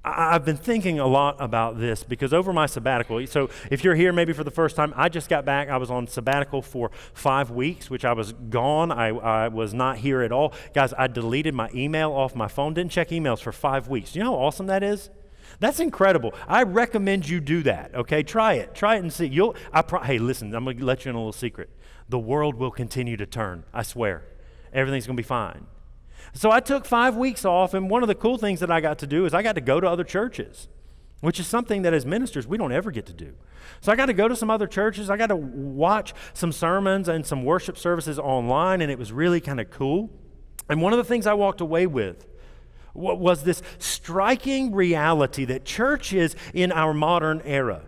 I've 0.06 0.44
been 0.44 0.58
thinking 0.58 1.00
a 1.00 1.06
lot 1.06 1.36
about 1.40 1.78
this 1.78 2.04
because 2.04 2.34
over 2.34 2.52
my 2.52 2.66
sabbatical, 2.66 3.26
so 3.26 3.48
if 3.70 3.82
you're 3.82 3.94
here 3.94 4.12
maybe 4.12 4.34
for 4.34 4.44
the 4.44 4.50
first 4.50 4.76
time, 4.76 4.92
I 4.96 5.08
just 5.08 5.30
got 5.30 5.46
back. 5.46 5.70
I 5.70 5.78
was 5.78 5.90
on 5.90 6.06
sabbatical 6.06 6.60
for 6.60 6.90
five 7.14 7.50
weeks, 7.50 7.88
which 7.88 8.04
I 8.04 8.12
was 8.12 8.34
gone. 8.34 8.92
I, 8.92 9.08
I 9.08 9.48
was 9.48 9.72
not 9.72 9.96
here 9.96 10.20
at 10.20 10.30
all. 10.30 10.52
Guys, 10.74 10.92
I 10.98 11.06
deleted 11.06 11.54
my 11.54 11.70
email 11.74 12.12
off 12.12 12.34
my 12.34 12.48
phone, 12.48 12.74
didn't 12.74 12.90
check 12.90 13.08
emails 13.08 13.40
for 13.40 13.50
five 13.50 13.88
weeks. 13.88 14.14
You 14.14 14.24
know 14.24 14.32
how 14.32 14.44
awesome 14.44 14.66
that 14.66 14.82
is? 14.82 15.08
That's 15.58 15.80
incredible. 15.80 16.34
I 16.46 16.64
recommend 16.64 17.26
you 17.26 17.40
do 17.40 17.62
that, 17.62 17.94
okay? 17.94 18.22
Try 18.22 18.54
it. 18.54 18.74
Try 18.74 18.96
it 18.96 18.98
and 18.98 19.12
see. 19.12 19.26
You'll, 19.26 19.56
I 19.72 19.80
pro- 19.80 20.02
hey, 20.02 20.18
listen, 20.18 20.54
I'm 20.54 20.64
going 20.64 20.78
to 20.78 20.84
let 20.84 21.06
you 21.06 21.10
in 21.10 21.14
a 21.14 21.18
little 21.18 21.32
secret. 21.32 21.70
The 22.10 22.18
world 22.18 22.56
will 22.56 22.70
continue 22.70 23.16
to 23.16 23.24
turn, 23.24 23.64
I 23.72 23.84
swear. 23.84 24.24
Everything's 24.74 25.06
going 25.06 25.16
to 25.16 25.22
be 25.22 25.26
fine. 25.26 25.66
So 26.32 26.50
I 26.50 26.60
took 26.60 26.84
five 26.84 27.16
weeks 27.16 27.44
off, 27.44 27.74
and 27.74 27.90
one 27.90 28.02
of 28.02 28.08
the 28.08 28.14
cool 28.14 28.38
things 28.38 28.60
that 28.60 28.70
I 28.70 28.80
got 28.80 28.98
to 29.00 29.06
do 29.06 29.26
is 29.26 29.34
I 29.34 29.42
got 29.42 29.54
to 29.54 29.60
go 29.60 29.80
to 29.80 29.88
other 29.88 30.04
churches, 30.04 30.68
which 31.20 31.38
is 31.38 31.46
something 31.46 31.82
that 31.82 31.94
as 31.94 32.04
ministers 32.06 32.46
we 32.46 32.56
don't 32.56 32.72
ever 32.72 32.90
get 32.90 33.06
to 33.06 33.12
do. 33.12 33.34
So 33.80 33.92
I 33.92 33.96
got 33.96 34.06
to 34.06 34.12
go 34.12 34.28
to 34.28 34.36
some 34.36 34.50
other 34.50 34.66
churches. 34.66 35.10
I 35.10 35.16
got 35.16 35.28
to 35.28 35.36
watch 35.36 36.14
some 36.32 36.52
sermons 36.52 37.08
and 37.08 37.26
some 37.26 37.44
worship 37.44 37.78
services 37.78 38.18
online, 38.18 38.80
and 38.80 38.90
it 38.90 38.98
was 38.98 39.12
really 39.12 39.40
kind 39.40 39.60
of 39.60 39.70
cool. 39.70 40.10
And 40.68 40.80
one 40.80 40.92
of 40.92 40.96
the 40.96 41.04
things 41.04 41.26
I 41.26 41.34
walked 41.34 41.60
away 41.60 41.86
with 41.86 42.26
was 42.94 43.42
this 43.42 43.60
striking 43.78 44.72
reality 44.72 45.44
that 45.44 45.64
churches 45.64 46.36
in 46.52 46.70
our 46.70 46.94
modern 46.94 47.42
era, 47.44 47.82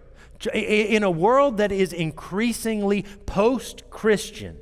in 0.53 1.03
a 1.03 1.11
world 1.11 1.59
that 1.59 1.71
is 1.71 1.93
increasingly 1.93 3.05
post 3.25 3.89
Christian, 3.89 4.59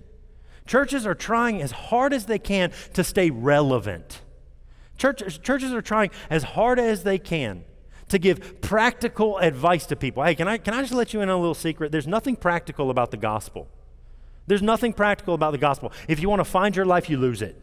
Churches 0.66 1.06
are 1.06 1.14
trying 1.14 1.60
as 1.60 1.72
hard 1.72 2.12
as 2.12 2.26
they 2.26 2.38
can 2.38 2.72
to 2.94 3.04
stay 3.04 3.30
relevant. 3.30 4.22
Church, 4.96 5.42
churches 5.42 5.72
are 5.72 5.82
trying 5.82 6.10
as 6.30 6.42
hard 6.42 6.78
as 6.78 7.02
they 7.02 7.18
can 7.18 7.64
to 8.08 8.18
give 8.18 8.60
practical 8.60 9.38
advice 9.38 9.86
to 9.86 9.96
people. 9.96 10.22
Hey, 10.22 10.34
can 10.34 10.48
I, 10.48 10.58
can 10.58 10.74
I 10.74 10.80
just 10.80 10.94
let 10.94 11.12
you 11.12 11.20
in 11.20 11.28
on 11.28 11.36
a 11.36 11.40
little 11.40 11.54
secret? 11.54 11.92
There's 11.92 12.06
nothing 12.06 12.36
practical 12.36 12.90
about 12.90 13.10
the 13.10 13.16
gospel. 13.16 13.68
There's 14.46 14.62
nothing 14.62 14.92
practical 14.92 15.34
about 15.34 15.52
the 15.52 15.58
gospel. 15.58 15.92
If 16.06 16.20
you 16.20 16.28
want 16.28 16.40
to 16.40 16.44
find 16.44 16.76
your 16.76 16.84
life, 16.84 17.08
you 17.08 17.18
lose 17.18 17.42
it. 17.42 17.60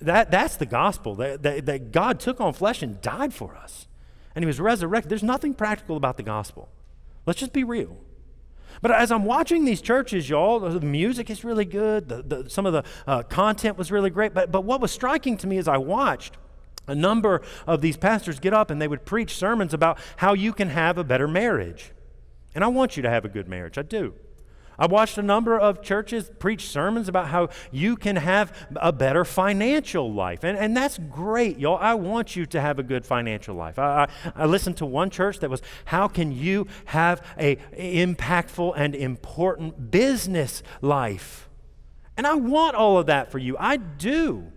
That, 0.00 0.30
that's 0.30 0.56
the 0.56 0.66
gospel, 0.66 1.14
that, 1.16 1.42
that, 1.42 1.66
that 1.66 1.92
God 1.92 2.20
took 2.20 2.40
on 2.40 2.52
flesh 2.52 2.82
and 2.82 3.00
died 3.02 3.34
for 3.34 3.54
us. 3.56 3.86
And 4.34 4.42
he 4.42 4.46
was 4.46 4.60
resurrected. 4.60 5.10
There's 5.10 5.22
nothing 5.22 5.54
practical 5.54 5.96
about 5.96 6.16
the 6.16 6.22
gospel. 6.22 6.68
Let's 7.26 7.40
just 7.40 7.52
be 7.52 7.64
real. 7.64 7.98
But 8.82 8.92
as 8.92 9.12
I'm 9.12 9.24
watching 9.24 9.64
these 9.64 9.82
churches, 9.82 10.28
y'all, 10.28 10.60
the 10.60 10.80
music 10.80 11.28
is 11.28 11.44
really 11.44 11.64
good. 11.64 12.08
The, 12.08 12.22
the, 12.22 12.50
some 12.50 12.64
of 12.66 12.72
the 12.72 12.84
uh, 13.06 13.22
content 13.24 13.76
was 13.76 13.92
really 13.92 14.10
great. 14.10 14.32
But, 14.32 14.50
but 14.50 14.62
what 14.62 14.80
was 14.80 14.90
striking 14.90 15.36
to 15.38 15.46
me 15.46 15.58
as 15.58 15.68
I 15.68 15.76
watched, 15.76 16.38
a 16.86 16.94
number 16.94 17.42
of 17.66 17.82
these 17.82 17.96
pastors 17.96 18.40
get 18.40 18.54
up 18.54 18.70
and 18.70 18.80
they 18.80 18.88
would 18.88 19.04
preach 19.04 19.36
sermons 19.36 19.74
about 19.74 19.98
how 20.16 20.32
you 20.32 20.52
can 20.52 20.70
have 20.70 20.96
a 20.98 21.04
better 21.04 21.28
marriage. 21.28 21.92
And 22.54 22.64
I 22.64 22.68
want 22.68 22.96
you 22.96 23.02
to 23.02 23.10
have 23.10 23.24
a 23.24 23.28
good 23.28 23.48
marriage. 23.48 23.76
I 23.76 23.82
do. 23.82 24.14
I 24.80 24.86
watched 24.86 25.18
a 25.18 25.22
number 25.22 25.58
of 25.58 25.82
churches 25.82 26.30
preach 26.38 26.66
sermons 26.66 27.06
about 27.06 27.28
how 27.28 27.50
you 27.70 27.96
can 27.96 28.16
have 28.16 28.56
a 28.76 28.92
better 28.92 29.26
financial 29.26 30.10
life. 30.10 30.42
And, 30.42 30.56
and 30.56 30.74
that's 30.74 30.98
great, 30.98 31.58
y'all. 31.58 31.76
I 31.78 31.94
want 31.94 32.34
you 32.34 32.46
to 32.46 32.60
have 32.62 32.78
a 32.78 32.82
good 32.82 33.04
financial 33.04 33.54
life. 33.54 33.78
I, 33.78 34.08
I, 34.24 34.32
I 34.34 34.46
listened 34.46 34.78
to 34.78 34.86
one 34.86 35.10
church 35.10 35.40
that 35.40 35.50
was, 35.50 35.60
how 35.84 36.08
can 36.08 36.32
you 36.32 36.66
have 36.86 37.22
a 37.38 37.56
impactful 37.78 38.72
and 38.74 38.94
important 38.94 39.90
business 39.90 40.62
life? 40.80 41.50
And 42.16 42.26
I 42.26 42.34
want 42.36 42.74
all 42.74 42.96
of 42.96 43.06
that 43.06 43.30
for 43.30 43.38
you. 43.38 43.56
I 43.58 43.76
do. 43.76 44.50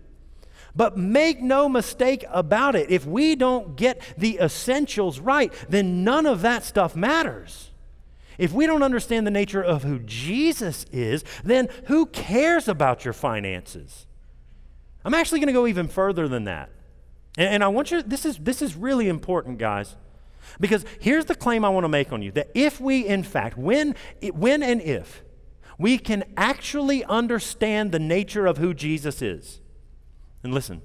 But 0.74 0.96
make 0.96 1.42
no 1.42 1.68
mistake 1.68 2.24
about 2.30 2.74
it. 2.74 2.90
If 2.90 3.06
we 3.06 3.36
don't 3.36 3.76
get 3.76 4.00
the 4.16 4.38
essentials 4.38 5.20
right, 5.20 5.52
then 5.68 6.02
none 6.02 6.24
of 6.24 6.40
that 6.42 6.64
stuff 6.64 6.96
matters. 6.96 7.70
If 8.38 8.52
we 8.52 8.66
don't 8.66 8.82
understand 8.82 9.26
the 9.26 9.30
nature 9.30 9.62
of 9.62 9.82
who 9.82 10.00
Jesus 10.00 10.86
is, 10.92 11.24
then 11.44 11.68
who 11.86 12.06
cares 12.06 12.68
about 12.68 13.04
your 13.04 13.14
finances? 13.14 14.06
I'm 15.04 15.14
actually 15.14 15.40
going 15.40 15.48
to 15.48 15.52
go 15.52 15.66
even 15.66 15.88
further 15.88 16.28
than 16.28 16.44
that. 16.44 16.70
And, 17.36 17.54
and, 17.54 17.64
I 17.64 17.68
want 17.68 17.90
you, 17.90 18.02
this 18.02 18.24
is, 18.24 18.38
this 18.38 18.62
is 18.62 18.74
really 18.74 19.08
important, 19.08 19.58
guys, 19.58 19.96
because 20.58 20.84
here's 21.00 21.26
the 21.26 21.34
claim 21.34 21.64
I 21.64 21.68
want 21.68 21.84
to 21.84 21.88
make 21.88 22.12
on 22.12 22.22
you 22.22 22.32
that 22.32 22.50
if 22.54 22.80
we, 22.80 23.06
in 23.06 23.22
fact, 23.22 23.56
when, 23.58 23.94
when 24.32 24.62
and 24.62 24.80
if 24.80 25.22
we 25.78 25.98
can 25.98 26.24
actually 26.36 27.04
understand 27.04 27.92
the 27.92 27.98
nature 27.98 28.46
of 28.46 28.58
who 28.58 28.72
Jesus 28.72 29.20
is, 29.20 29.60
and 30.42 30.54
listen, 30.54 30.82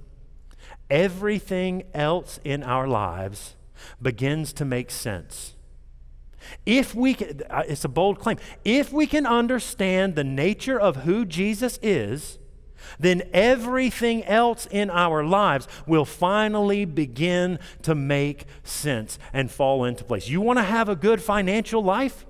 everything 0.90 1.84
else 1.94 2.40
in 2.44 2.64
our 2.64 2.88
lives 2.88 3.56
begins 4.02 4.54
to 4.54 4.66
make 4.66 4.90
sense. 4.90 5.56
If 6.66 6.96
we 6.96 7.14
can, 7.14 7.42
uh, 7.50 7.64
it's 7.68 7.86
a 7.86 7.90
bold 7.90 8.20
claim. 8.20 8.38
If 8.64 8.92
we 8.92 9.08
can 9.08 9.26
understand 9.26 10.16
the 10.16 10.24
nature 10.24 10.80
of 10.80 10.98
who 10.98 11.26
Jesus 11.26 11.80
is, 11.82 12.40
then 13.00 13.24
everything 13.34 14.24
else 14.26 14.68
in 14.72 14.90
our 14.90 15.24
lives 15.24 15.68
will 15.86 16.06
finally 16.06 16.86
begin 16.86 17.60
to 17.84 17.94
make 17.94 18.46
sense 18.64 19.20
and 19.34 19.52
fall 19.52 19.84
into 19.84 20.04
place. 20.04 20.30
You 20.30 20.42
want 20.42 20.60
to 20.60 20.64
have 20.64 20.90
a 20.90 20.96
good 20.96 21.22
financial 21.22 21.84
life? 21.84 22.26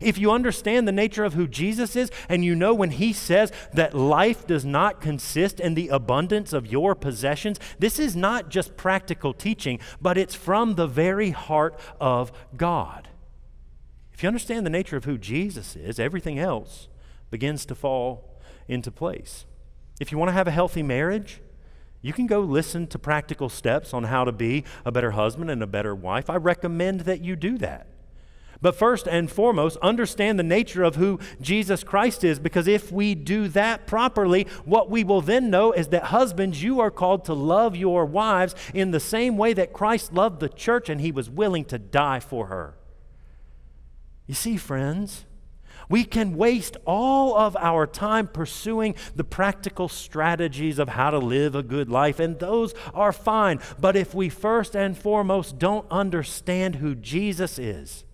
If 0.00 0.18
you 0.18 0.32
understand 0.32 0.88
the 0.88 0.92
nature 0.92 1.24
of 1.24 1.34
who 1.34 1.46
Jesus 1.46 1.94
is, 1.94 2.10
and 2.28 2.44
you 2.44 2.56
know 2.56 2.74
when 2.74 2.90
he 2.90 3.12
says 3.12 3.52
that 3.72 3.94
life 3.94 4.46
does 4.46 4.64
not 4.64 5.00
consist 5.00 5.60
in 5.60 5.74
the 5.74 5.88
abundance 5.88 6.52
of 6.52 6.66
your 6.66 6.96
possessions, 6.96 7.60
this 7.78 7.98
is 8.00 8.16
not 8.16 8.48
just 8.48 8.76
practical 8.76 9.32
teaching, 9.32 9.78
but 10.00 10.18
it's 10.18 10.34
from 10.34 10.74
the 10.74 10.88
very 10.88 11.30
heart 11.30 11.78
of 12.00 12.32
God. 12.56 13.08
If 14.12 14.22
you 14.22 14.26
understand 14.26 14.66
the 14.66 14.70
nature 14.70 14.96
of 14.96 15.04
who 15.04 15.16
Jesus 15.16 15.76
is, 15.76 16.00
everything 16.00 16.40
else 16.40 16.88
begins 17.30 17.64
to 17.66 17.74
fall 17.76 18.40
into 18.66 18.90
place. 18.90 19.46
If 20.00 20.10
you 20.10 20.18
want 20.18 20.28
to 20.28 20.34
have 20.34 20.48
a 20.48 20.52
healthy 20.52 20.82
marriage, 20.82 21.40
you 22.02 22.12
can 22.12 22.26
go 22.26 22.40
listen 22.40 22.86
to 22.88 22.98
practical 22.98 23.48
steps 23.48 23.92
on 23.92 24.04
how 24.04 24.24
to 24.24 24.32
be 24.32 24.64
a 24.84 24.92
better 24.92 25.12
husband 25.12 25.50
and 25.50 25.62
a 25.62 25.66
better 25.66 25.94
wife. 25.94 26.30
I 26.30 26.36
recommend 26.36 27.00
that 27.00 27.20
you 27.20 27.36
do 27.36 27.58
that. 27.58 27.87
But 28.60 28.74
first 28.74 29.06
and 29.06 29.30
foremost, 29.30 29.76
understand 29.82 30.38
the 30.38 30.42
nature 30.42 30.82
of 30.82 30.96
who 30.96 31.20
Jesus 31.40 31.84
Christ 31.84 32.24
is, 32.24 32.40
because 32.40 32.66
if 32.66 32.90
we 32.90 33.14
do 33.14 33.46
that 33.48 33.86
properly, 33.86 34.48
what 34.64 34.90
we 34.90 35.04
will 35.04 35.20
then 35.20 35.48
know 35.48 35.70
is 35.72 35.88
that 35.88 36.04
husbands, 36.04 36.62
you 36.62 36.80
are 36.80 36.90
called 36.90 37.24
to 37.26 37.34
love 37.34 37.76
your 37.76 38.04
wives 38.04 38.56
in 38.74 38.90
the 38.90 39.00
same 39.00 39.36
way 39.36 39.52
that 39.52 39.72
Christ 39.72 40.12
loved 40.12 40.40
the 40.40 40.48
church 40.48 40.88
and 40.88 41.00
he 41.00 41.12
was 41.12 41.30
willing 41.30 41.64
to 41.66 41.78
die 41.78 42.18
for 42.18 42.46
her. 42.46 42.76
You 44.26 44.34
see, 44.34 44.56
friends, 44.56 45.24
we 45.88 46.04
can 46.04 46.36
waste 46.36 46.76
all 46.84 47.36
of 47.36 47.56
our 47.56 47.86
time 47.86 48.26
pursuing 48.26 48.96
the 49.14 49.24
practical 49.24 49.88
strategies 49.88 50.78
of 50.78 50.90
how 50.90 51.10
to 51.10 51.18
live 51.18 51.54
a 51.54 51.62
good 51.62 51.88
life, 51.88 52.20
and 52.20 52.38
those 52.38 52.74
are 52.92 53.12
fine. 53.12 53.60
But 53.80 53.96
if 53.96 54.14
we 54.14 54.28
first 54.28 54.76
and 54.76 54.98
foremost 54.98 55.58
don't 55.58 55.86
understand 55.90 56.76
who 56.76 56.94
Jesus 56.94 57.58
is, 57.58 58.04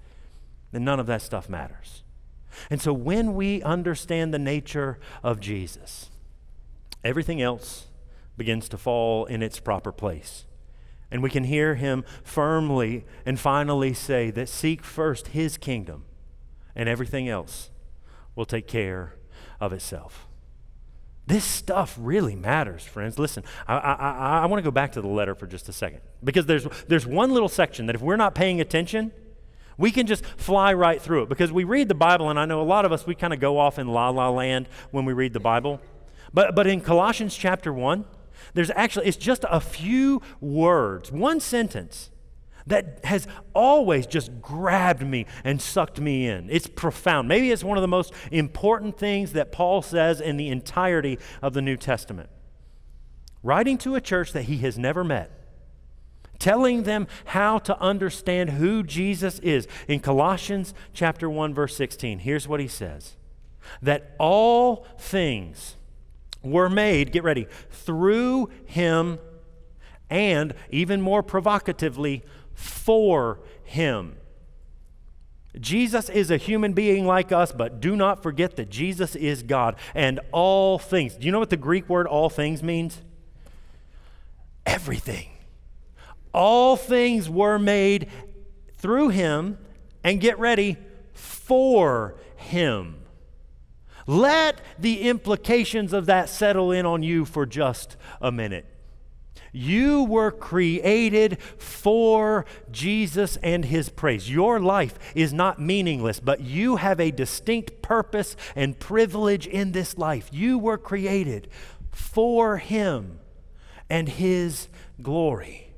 then 0.75 0.85
none 0.85 1.01
of 1.01 1.07
that 1.07 1.23
stuff 1.23 1.49
matters. 1.49 2.03
And 2.71 2.81
so 2.81 2.93
when 2.93 3.35
we 3.35 3.63
understand 3.63 4.33
the 4.33 4.39
nature 4.39 4.99
of 5.23 5.41
Jesus, 5.41 6.11
everything 7.03 7.43
else 7.43 7.87
begins 8.37 8.69
to 8.69 8.79
fall 8.79 9.25
in 9.27 9.43
its 9.43 9.61
proper 9.61 9.93
place. 9.93 10.47
And 11.11 11.23
we 11.23 11.31
can 11.31 11.45
hear 11.45 11.77
him 11.77 12.05
firmly 12.23 13.05
and 13.25 13.39
finally 13.39 13.95
say 13.95 14.31
that 14.33 14.49
seek 14.49 14.83
first 14.83 15.29
his 15.29 15.57
kingdom, 15.57 16.05
and 16.75 16.89
everything 16.89 17.29
else 17.29 17.71
will 18.35 18.47
take 18.47 18.67
care 18.67 19.15
of 19.61 19.73
itself. 19.73 20.27
This 21.27 21.45
stuff 21.45 21.97
really 21.99 22.35
matters, 22.35 22.83
friends. 22.83 23.19
Listen, 23.19 23.45
I, 23.67 23.77
I, 23.77 24.39
I, 24.43 24.47
want 24.47 24.59
to 24.59 24.65
go 24.65 24.71
back 24.71 24.93
to 24.93 25.01
the 25.01 25.09
letter 25.09 25.35
for 25.35 25.47
just 25.47 25.71
a 25.71 25.73
second 25.73 26.01
because 26.23 26.45
there's, 26.45 26.67
there's 26.87 27.07
one 27.07 27.31
little 27.31 27.49
section 27.49 27.87
that 27.87 27.95
if 27.95 28.03
we're 28.03 28.17
not 28.17 28.35
paying 28.35 28.61
attention, 28.61 29.11
we 29.77 29.91
can 29.91 30.07
just 30.07 30.25
fly 30.25 30.73
right 30.73 31.01
through 31.01 31.25
it 31.25 31.29
because 31.29 31.53
we 31.53 31.65
read 31.65 31.89
the 31.89 31.95
Bible, 31.95 32.31
and 32.31 32.39
I 32.39 32.45
know 32.45 32.61
a 32.61 32.63
lot 32.63 32.85
of 32.85 32.93
us, 32.93 33.07
we 33.07 33.15
kind 33.15 33.33
of 33.33 33.41
go 33.41 33.59
off 33.59 33.79
in 33.79 33.89
la 33.89 34.11
la 34.11 34.31
land 34.31 34.69
when 34.91 35.05
we 35.05 35.13
read 35.13 35.33
the 35.33 35.41
Bible. 35.41 35.81
But, 36.33 36.55
but 36.55 36.67
in 36.67 36.81
Colossians 36.81 37.37
chapter 37.37 37.73
1, 37.73 38.05
there's 38.55 38.71
actually, 38.71 39.07
it's 39.07 39.17
just 39.17 39.45
a 39.49 39.61
few 39.61 40.21
words, 40.41 41.11
one 41.11 41.41
sentence 41.41 42.11
that 42.67 43.05
has 43.05 43.27
always 43.55 44.07
just 44.07 44.41
grabbed 44.41 45.07
me 45.07 45.27
and 45.45 45.61
sucked 45.61 46.01
me 46.01 46.27
in. 46.27 46.49
It's 46.51 46.67
profound. 46.67 47.29
Maybe 47.29 47.51
it's 47.51 47.63
one 47.63 47.77
of 47.77 47.83
the 47.83 47.89
most 47.89 48.13
important 48.31 48.99
things 48.99 49.33
that 49.33 49.53
Paul 49.53 49.83
says 49.83 50.21
in 50.21 50.37
the 50.37 50.49
entirety 50.49 51.19
of 51.43 51.53
the 51.53 51.61
New 51.61 51.77
Testament. 51.77 52.31
Writing 53.43 53.77
to 53.79 53.95
a 53.95 54.01
church 54.01 54.33
that 54.33 54.45
he 54.45 54.59
has 54.59 54.79
never 54.79 55.05
met 55.05 55.44
telling 56.39 56.83
them 56.85 57.07
how 57.27 57.59
to 57.59 57.79
understand 57.81 58.51
who 58.51 58.83
Jesus 58.83 59.39
is. 59.41 59.67
In 59.89 60.01
Colossians 60.01 60.75
chapter 60.93 61.29
1 61.29 61.55
verse 61.55 61.77
16, 61.77 62.21
here's 62.21 62.49
what 62.49 62.61
he 62.61 62.69
says. 62.69 63.17
That 63.81 64.15
all 64.19 64.87
things 64.99 65.77
were 66.43 66.69
made, 66.69 67.13
get 67.13 67.25
ready, 67.25 67.47
through 67.71 68.51
him 68.67 69.19
and 70.11 70.55
even 70.71 71.01
more 71.01 71.23
provocatively 71.23 72.23
for 72.55 73.41
him. 73.65 74.17
Jesus 75.61 76.09
is 76.09 76.31
a 76.31 76.37
human 76.37 76.73
being 76.73 77.07
like 77.07 77.31
us, 77.31 77.53
but 77.53 77.81
do 77.81 77.95
not 77.95 78.23
forget 78.23 78.57
that 78.57 78.71
Jesus 78.71 79.15
is 79.15 79.43
God 79.43 79.77
and 79.95 80.21
all 80.33 80.79
things. 80.79 81.15
Do 81.15 81.27
you 81.27 81.33
know 81.33 81.39
what 81.39 81.51
the 81.51 81.57
Greek 81.57 81.89
word 81.89 82.07
all 82.07 82.29
things 82.29 82.63
means? 82.63 83.03
Everything. 84.67 85.29
All 86.35 86.77
things 86.77 87.31
were 87.31 87.59
made 87.59 88.11
through 88.77 89.09
him, 89.09 89.57
and 90.03 90.21
get 90.21 90.39
ready, 90.39 90.77
for 91.15 92.17
him. 92.37 92.97
Let 94.07 94.61
the 94.79 95.09
implications 95.09 95.95
of 95.95 96.05
that 96.07 96.29
settle 96.29 96.71
in 96.71 96.85
on 96.85 97.03
you 97.03 97.25
for 97.25 97.47
just 97.47 97.97
a 98.21 98.31
minute. 98.31 98.67
You 99.53 100.05
were 100.05 100.31
created 100.31 101.41
for 101.57 102.45
Jesus 102.71 103.37
and 103.37 103.65
his 103.65 103.89
praise. 103.89 104.29
Your 104.31 104.61
life 104.61 104.99
is 105.15 105.33
not 105.33 105.59
meaningless, 105.59 106.21
but 106.21 106.41
you 106.41 106.77
have 106.77 107.01
a 107.01 107.11
distinct 107.11 107.81
purpose 107.81 108.37
and 108.55 108.79
privilege 108.79 109.47
in 109.47 109.73
this 109.73 109.97
life. 109.97 110.29
You 110.31 110.59
were 110.59 110.77
created 110.77 111.49
for 111.91 112.59
him 112.59 113.21
and 113.89 114.09
his 114.09 114.69
glory 115.01 115.74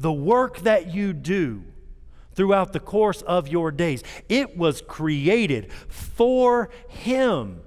the 0.00 0.12
work 0.12 0.60
that 0.60 0.92
you 0.92 1.12
do 1.12 1.64
throughout 2.32 2.72
the 2.72 2.80
course 2.80 3.22
of 3.22 3.48
your 3.48 3.70
days, 3.70 4.02
it 4.28 4.56
was 4.56 4.80
created 4.82 5.72
for 5.88 6.70
Him 6.88 7.60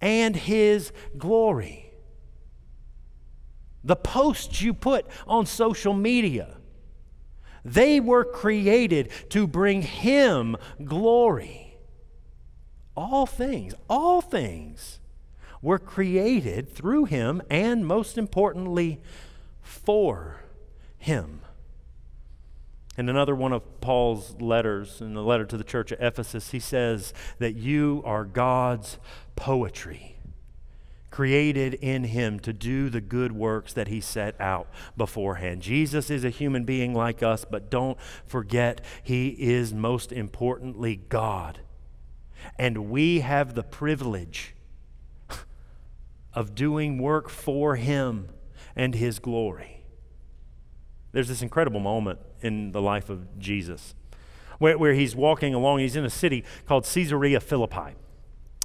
and 0.00 0.36
His 0.36 0.92
glory. 1.16 1.92
The 3.82 3.96
posts 3.96 4.62
you 4.62 4.74
put 4.74 5.06
on 5.26 5.46
social 5.46 5.94
media, 5.94 6.56
they 7.64 8.00
were 8.00 8.24
created 8.24 9.10
to 9.30 9.46
bring 9.46 9.82
Him 9.82 10.56
glory. 10.84 11.76
All 12.96 13.26
things, 13.26 13.74
all 13.88 14.20
things 14.20 15.00
were 15.64 15.78
created 15.78 16.68
through 16.68 17.06
him 17.06 17.40
and, 17.50 17.86
most 17.86 18.18
importantly, 18.18 19.00
for 19.62 20.42
him. 20.98 21.40
In 22.96 23.08
another 23.08 23.34
one 23.34 23.52
of 23.52 23.80
Paul's 23.80 24.40
letters, 24.40 25.00
in 25.00 25.14
the 25.14 25.22
letter 25.22 25.44
to 25.46 25.56
the 25.56 25.64
church 25.64 25.90
at 25.90 26.00
Ephesus, 26.00 26.52
he 26.52 26.60
says 26.60 27.12
that 27.38 27.56
you 27.56 28.02
are 28.04 28.24
God's 28.24 28.98
poetry, 29.34 30.16
created 31.10 31.74
in 31.74 32.04
him 32.04 32.38
to 32.40 32.52
do 32.52 32.88
the 32.88 33.00
good 33.00 33.32
works 33.32 33.72
that 33.72 33.88
he 33.88 34.00
set 34.00 34.40
out 34.40 34.68
beforehand. 34.96 35.62
Jesus 35.62 36.08
is 36.08 36.24
a 36.24 36.30
human 36.30 36.64
being 36.64 36.94
like 36.94 37.22
us, 37.22 37.44
but 37.44 37.68
don't 37.68 37.98
forget, 38.26 38.80
he 39.02 39.28
is 39.28 39.74
most 39.74 40.12
importantly 40.12 41.00
God. 41.08 41.60
And 42.58 42.90
we 42.90 43.20
have 43.20 43.54
the 43.54 43.62
privilege 43.64 44.54
of 46.32 46.54
doing 46.54 46.98
work 46.98 47.28
for 47.28 47.74
him 47.76 48.28
and 48.76 48.94
his 48.94 49.18
glory. 49.18 49.84
There's 51.12 51.28
this 51.28 51.42
incredible 51.42 51.80
moment 51.80 52.18
in 52.44 52.72
the 52.72 52.82
life 52.82 53.10
of 53.10 53.38
Jesus 53.38 53.94
where, 54.58 54.78
where 54.78 54.94
he's 54.94 55.14
walking 55.14 55.54
along. 55.54 55.80
He's 55.80 55.96
in 55.96 56.04
a 56.04 56.10
city 56.10 56.44
called 56.66 56.84
Caesarea 56.84 57.40
Philippi. 57.40 57.96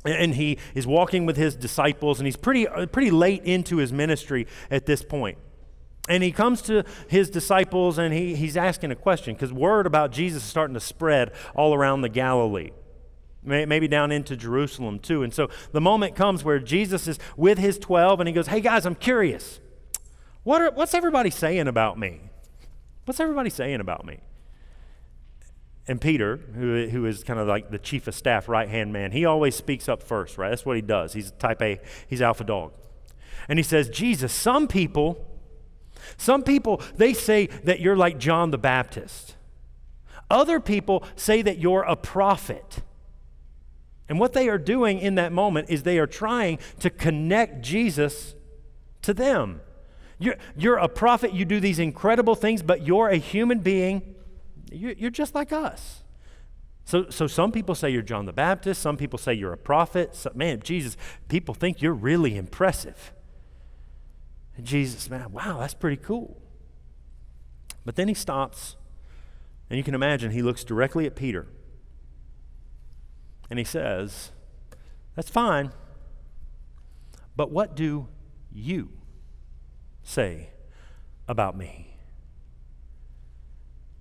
And 0.05 0.35
he 0.35 0.57
is 0.73 0.87
walking 0.87 1.25
with 1.25 1.35
his 1.35 1.55
disciples, 1.57 2.19
and 2.19 2.27
he's 2.27 2.37
pretty, 2.37 2.67
uh, 2.67 2.85
pretty 2.85 3.11
late 3.11 3.43
into 3.43 3.77
his 3.77 3.91
ministry 3.91 4.47
at 4.71 4.85
this 4.85 5.03
point. 5.03 5.37
And 6.07 6.23
he 6.23 6.31
comes 6.31 6.61
to 6.63 6.85
his 7.07 7.29
disciples 7.29 7.99
and 7.99 8.11
he, 8.11 8.33
he's 8.33 8.57
asking 8.57 8.89
a 8.89 8.95
question 8.95 9.35
because 9.35 9.53
word 9.53 9.85
about 9.85 10.11
Jesus 10.11 10.41
is 10.41 10.49
starting 10.49 10.73
to 10.73 10.79
spread 10.79 11.31
all 11.53 11.75
around 11.75 12.01
the 12.01 12.09
Galilee, 12.09 12.71
maybe 13.43 13.87
down 13.87 14.11
into 14.11 14.35
Jerusalem 14.35 14.97
too. 14.97 15.21
And 15.21 15.31
so 15.31 15.49
the 15.71 15.81
moment 15.81 16.15
comes 16.15 16.43
where 16.43 16.57
Jesus 16.57 17.07
is 17.07 17.19
with 17.37 17.59
his 17.59 17.77
12 17.77 18.21
and 18.21 18.27
he 18.27 18.33
goes, 18.33 18.47
Hey 18.47 18.59
guys, 18.59 18.87
I'm 18.87 18.95
curious. 18.95 19.59
What 20.41 20.61
are, 20.63 20.71
what's 20.71 20.95
everybody 20.95 21.29
saying 21.29 21.67
about 21.67 21.99
me? 21.99 22.28
What's 23.09 23.19
everybody 23.19 23.49
saying 23.49 23.79
about 23.79 24.05
me? 24.05 24.19
And 25.87 25.99
Peter, 25.99 26.37
who, 26.53 26.89
who 26.89 27.07
is 27.07 27.23
kind 27.23 27.39
of 27.39 27.47
like 27.47 27.71
the 27.71 27.79
chief 27.79 28.07
of 28.07 28.13
staff, 28.13 28.47
right 28.47 28.69
hand 28.69 28.93
man, 28.93 29.13
he 29.13 29.25
always 29.25 29.55
speaks 29.55 29.89
up 29.89 30.03
first, 30.03 30.37
right? 30.37 30.49
That's 30.49 30.63
what 30.63 30.75
he 30.75 30.83
does. 30.83 31.13
He's 31.13 31.31
type 31.31 31.59
A, 31.59 31.79
he's 32.07 32.21
alpha 32.21 32.43
dog. 32.43 32.71
And 33.47 33.57
he 33.57 33.63
says, 33.63 33.89
Jesus, 33.89 34.31
some 34.31 34.67
people, 34.67 35.25
some 36.17 36.43
people, 36.43 36.83
they 36.97 37.13
say 37.15 37.47
that 37.63 37.79
you're 37.79 37.97
like 37.97 38.19
John 38.19 38.51
the 38.51 38.59
Baptist. 38.59 39.35
Other 40.29 40.59
people 40.59 41.03
say 41.15 41.41
that 41.41 41.57
you're 41.57 41.81
a 41.81 41.95
prophet. 41.95 42.83
And 44.07 44.19
what 44.19 44.33
they 44.33 44.49
are 44.49 44.59
doing 44.59 44.99
in 44.99 45.15
that 45.15 45.31
moment 45.31 45.71
is 45.71 45.81
they 45.81 45.97
are 45.97 46.05
trying 46.05 46.59
to 46.77 46.91
connect 46.91 47.63
Jesus 47.63 48.35
to 49.01 49.15
them. 49.15 49.61
You're, 50.19 50.35
you're 50.57 50.77
a 50.77 50.89
prophet, 50.89 51.33
you 51.33 51.45
do 51.45 51.59
these 51.61 51.79
incredible 51.79 52.35
things, 52.35 52.61
but 52.61 52.85
you're 52.85 53.07
a 53.07 53.15
human 53.15 53.59
being. 53.59 54.15
You're, 54.71 54.91
you're 54.91 55.09
just 55.09 55.33
like 55.33 55.51
us. 55.53 56.03
So, 56.83 57.09
so 57.09 57.25
some 57.25 57.51
people 57.51 57.73
say 57.73 57.89
you're 57.89 58.01
John 58.01 58.25
the 58.25 58.33
Baptist, 58.33 58.81
some 58.81 58.97
people 58.97 59.17
say 59.17 59.33
you're 59.33 59.53
a 59.53 59.57
prophet. 59.57 60.15
So, 60.15 60.31
man, 60.35 60.59
Jesus, 60.61 60.97
people 61.29 61.53
think 61.53 61.81
you're 61.81 61.93
really 61.93 62.35
impressive. 62.35 63.13
And 64.57 64.65
Jesus, 64.65 65.09
man, 65.09 65.31
wow, 65.31 65.59
that's 65.59 65.73
pretty 65.73 65.97
cool. 65.97 66.41
But 67.85 67.95
then 67.95 68.07
he 68.07 68.13
stops, 68.13 68.75
and 69.69 69.77
you 69.77 69.83
can 69.83 69.95
imagine 69.95 70.31
he 70.31 70.41
looks 70.41 70.63
directly 70.63 71.05
at 71.05 71.15
Peter. 71.15 71.47
And 73.49 73.57
he 73.57 73.65
says, 73.65 74.31
That's 75.15 75.29
fine, 75.29 75.71
but 77.35 77.51
what 77.51 77.75
do 77.75 78.07
you 78.51 78.89
say 80.03 80.49
about 81.27 81.57
me? 81.57 81.97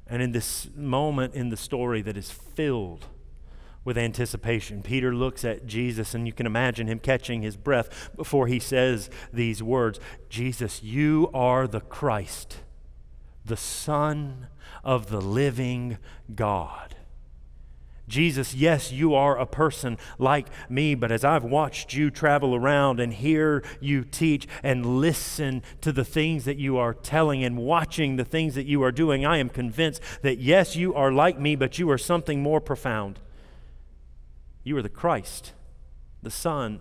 And 0.07 0.23
in 0.23 0.33
this 0.33 0.69
moment 0.75 1.35
in 1.35 1.51
the 1.51 1.57
story 1.57 2.01
that 2.03 2.17
is 2.17 2.31
filled 2.31 3.07
with 3.85 3.99
anticipation, 3.99 4.83
Peter 4.83 5.15
looks 5.15 5.45
at 5.45 5.67
Jesus, 5.67 6.15
and 6.15 6.27
you 6.27 6.33
can 6.33 6.47
imagine 6.47 6.87
him 6.87 6.99
catching 6.99 7.43
his 7.43 7.57
breath 7.57 8.11
before 8.17 8.47
he 8.47 8.59
says 8.59 9.11
these 9.33 9.63
words 9.63 10.01
Jesus, 10.29 10.83
you 10.83 11.31
are 11.35 11.67
the 11.67 11.81
Christ, 11.81 12.59
the 13.45 13.57
Son 13.57 14.49
of 14.83 15.11
the 15.11 15.21
living 15.21 15.99
God. 16.35 16.97
Jesus, 18.09 18.55
yes, 18.55 18.91
you 18.91 19.15
are 19.15 19.39
a 19.39 19.47
person 19.47 19.99
like 20.19 20.49
me, 20.69 20.95
but 20.95 21.13
as 21.13 21.25
I've 21.25 21.45
watched 21.45 21.93
you 21.93 22.11
travel 22.11 22.55
around 22.55 23.01
and 23.01 23.13
hear 23.13 23.63
you 23.81 24.03
teach 24.03 24.49
and 24.63 25.01
listen 25.01 25.63
to 25.83 25.93
the 25.93 26.05
things 26.05 26.45
that 26.47 26.57
you 26.57 26.79
are 26.79 26.95
telling 26.95 27.45
and 27.45 27.59
watching 27.59 28.17
the 28.17 28.25
things 28.25 28.55
that 28.55 28.67
you 28.67 28.83
are 28.83 28.91
doing, 28.91 29.27
I 29.27 29.37
am 29.37 29.51
convinced 29.51 30.03
that 30.23 30.39
yes, 30.39 30.75
you 30.75 30.95
are 30.95 31.13
like 31.13 31.39
me, 31.39 31.55
but 31.55 31.79
you 31.79 31.91
are 31.91 31.99
something 31.99 32.43
more 32.43 32.61
profound. 32.61 33.21
You 34.65 34.77
are 34.79 34.83
the 34.83 34.89
Christ, 34.89 35.53
the 36.23 36.31
Son 36.31 36.81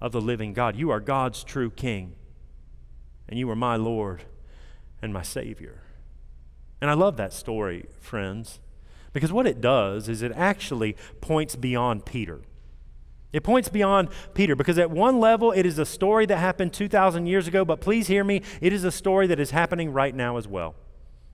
of 0.00 0.12
the 0.12 0.20
living 0.20 0.54
God. 0.54 0.76
You 0.76 0.90
are 0.90 1.00
God's 1.00 1.44
true 1.44 1.70
King, 1.70 2.16
and 3.28 3.38
you 3.38 3.48
are 3.50 3.56
my 3.56 3.76
Lord 3.76 4.24
and 5.02 5.12
my 5.12 5.22
Savior. 5.22 5.82
And 6.80 6.90
I 6.90 6.94
love 6.94 7.16
that 7.16 7.32
story, 7.32 7.86
friends. 8.00 8.60
Because 9.14 9.32
what 9.32 9.46
it 9.46 9.62
does 9.62 10.08
is 10.08 10.20
it 10.20 10.32
actually 10.34 10.96
points 11.22 11.56
beyond 11.56 12.04
Peter. 12.04 12.42
It 13.32 13.42
points 13.42 13.68
beyond 13.68 14.10
Peter 14.34 14.54
because, 14.54 14.76
at 14.76 14.90
one 14.90 15.18
level, 15.18 15.50
it 15.52 15.64
is 15.64 15.78
a 15.78 15.86
story 15.86 16.26
that 16.26 16.36
happened 16.36 16.72
2,000 16.72 17.26
years 17.26 17.48
ago, 17.48 17.64
but 17.64 17.80
please 17.80 18.08
hear 18.08 18.22
me, 18.22 18.42
it 18.60 18.72
is 18.72 18.84
a 18.84 18.92
story 18.92 19.26
that 19.28 19.40
is 19.40 19.52
happening 19.52 19.92
right 19.92 20.14
now 20.14 20.36
as 20.36 20.46
well. 20.46 20.74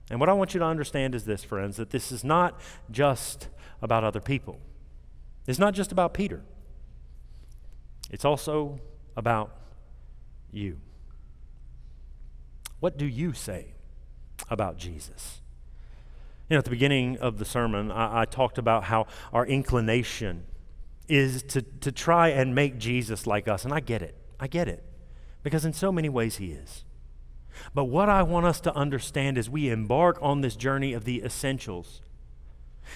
And 0.09 0.19
what 0.19 0.29
I 0.29 0.33
want 0.33 0.53
you 0.53 0.59
to 0.59 0.65
understand 0.65 1.15
is 1.15 1.25
this, 1.25 1.43
friends, 1.43 1.77
that 1.77 1.89
this 1.89 2.11
is 2.11 2.23
not 2.23 2.59
just 2.89 3.49
about 3.81 4.03
other 4.03 4.21
people. 4.21 4.59
It's 5.47 5.59
not 5.59 5.73
just 5.73 5.91
about 5.91 6.13
Peter, 6.13 6.43
it's 8.11 8.25
also 8.25 8.79
about 9.15 9.55
you. 10.51 10.77
What 12.79 12.97
do 12.97 13.05
you 13.05 13.33
say 13.33 13.73
about 14.49 14.77
Jesus? 14.77 15.40
You 16.51 16.55
know, 16.55 16.59
at 16.59 16.65
the 16.65 16.71
beginning 16.71 17.17
of 17.19 17.37
the 17.37 17.45
sermon, 17.45 17.91
I, 17.91 18.23
I 18.23 18.25
talked 18.25 18.57
about 18.57 18.83
how 18.83 19.07
our 19.31 19.45
inclination 19.45 20.43
is 21.07 21.43
to, 21.43 21.61
to 21.61 21.93
try 21.93 22.27
and 22.27 22.53
make 22.53 22.77
Jesus 22.77 23.25
like 23.25 23.47
us. 23.47 23.63
And 23.63 23.73
I 23.73 23.79
get 23.79 24.01
it. 24.01 24.17
I 24.37 24.47
get 24.47 24.67
it. 24.67 24.83
Because 25.43 25.63
in 25.63 25.71
so 25.71 25.93
many 25.93 26.09
ways, 26.09 26.35
he 26.35 26.51
is. 26.51 26.83
But 27.73 27.85
what 27.85 28.09
I 28.09 28.23
want 28.23 28.47
us 28.47 28.59
to 28.61 28.75
understand 28.75 29.37
as 29.37 29.49
we 29.49 29.69
embark 29.69 30.17
on 30.21 30.41
this 30.41 30.57
journey 30.57 30.91
of 30.91 31.05
the 31.05 31.23
essentials 31.23 32.01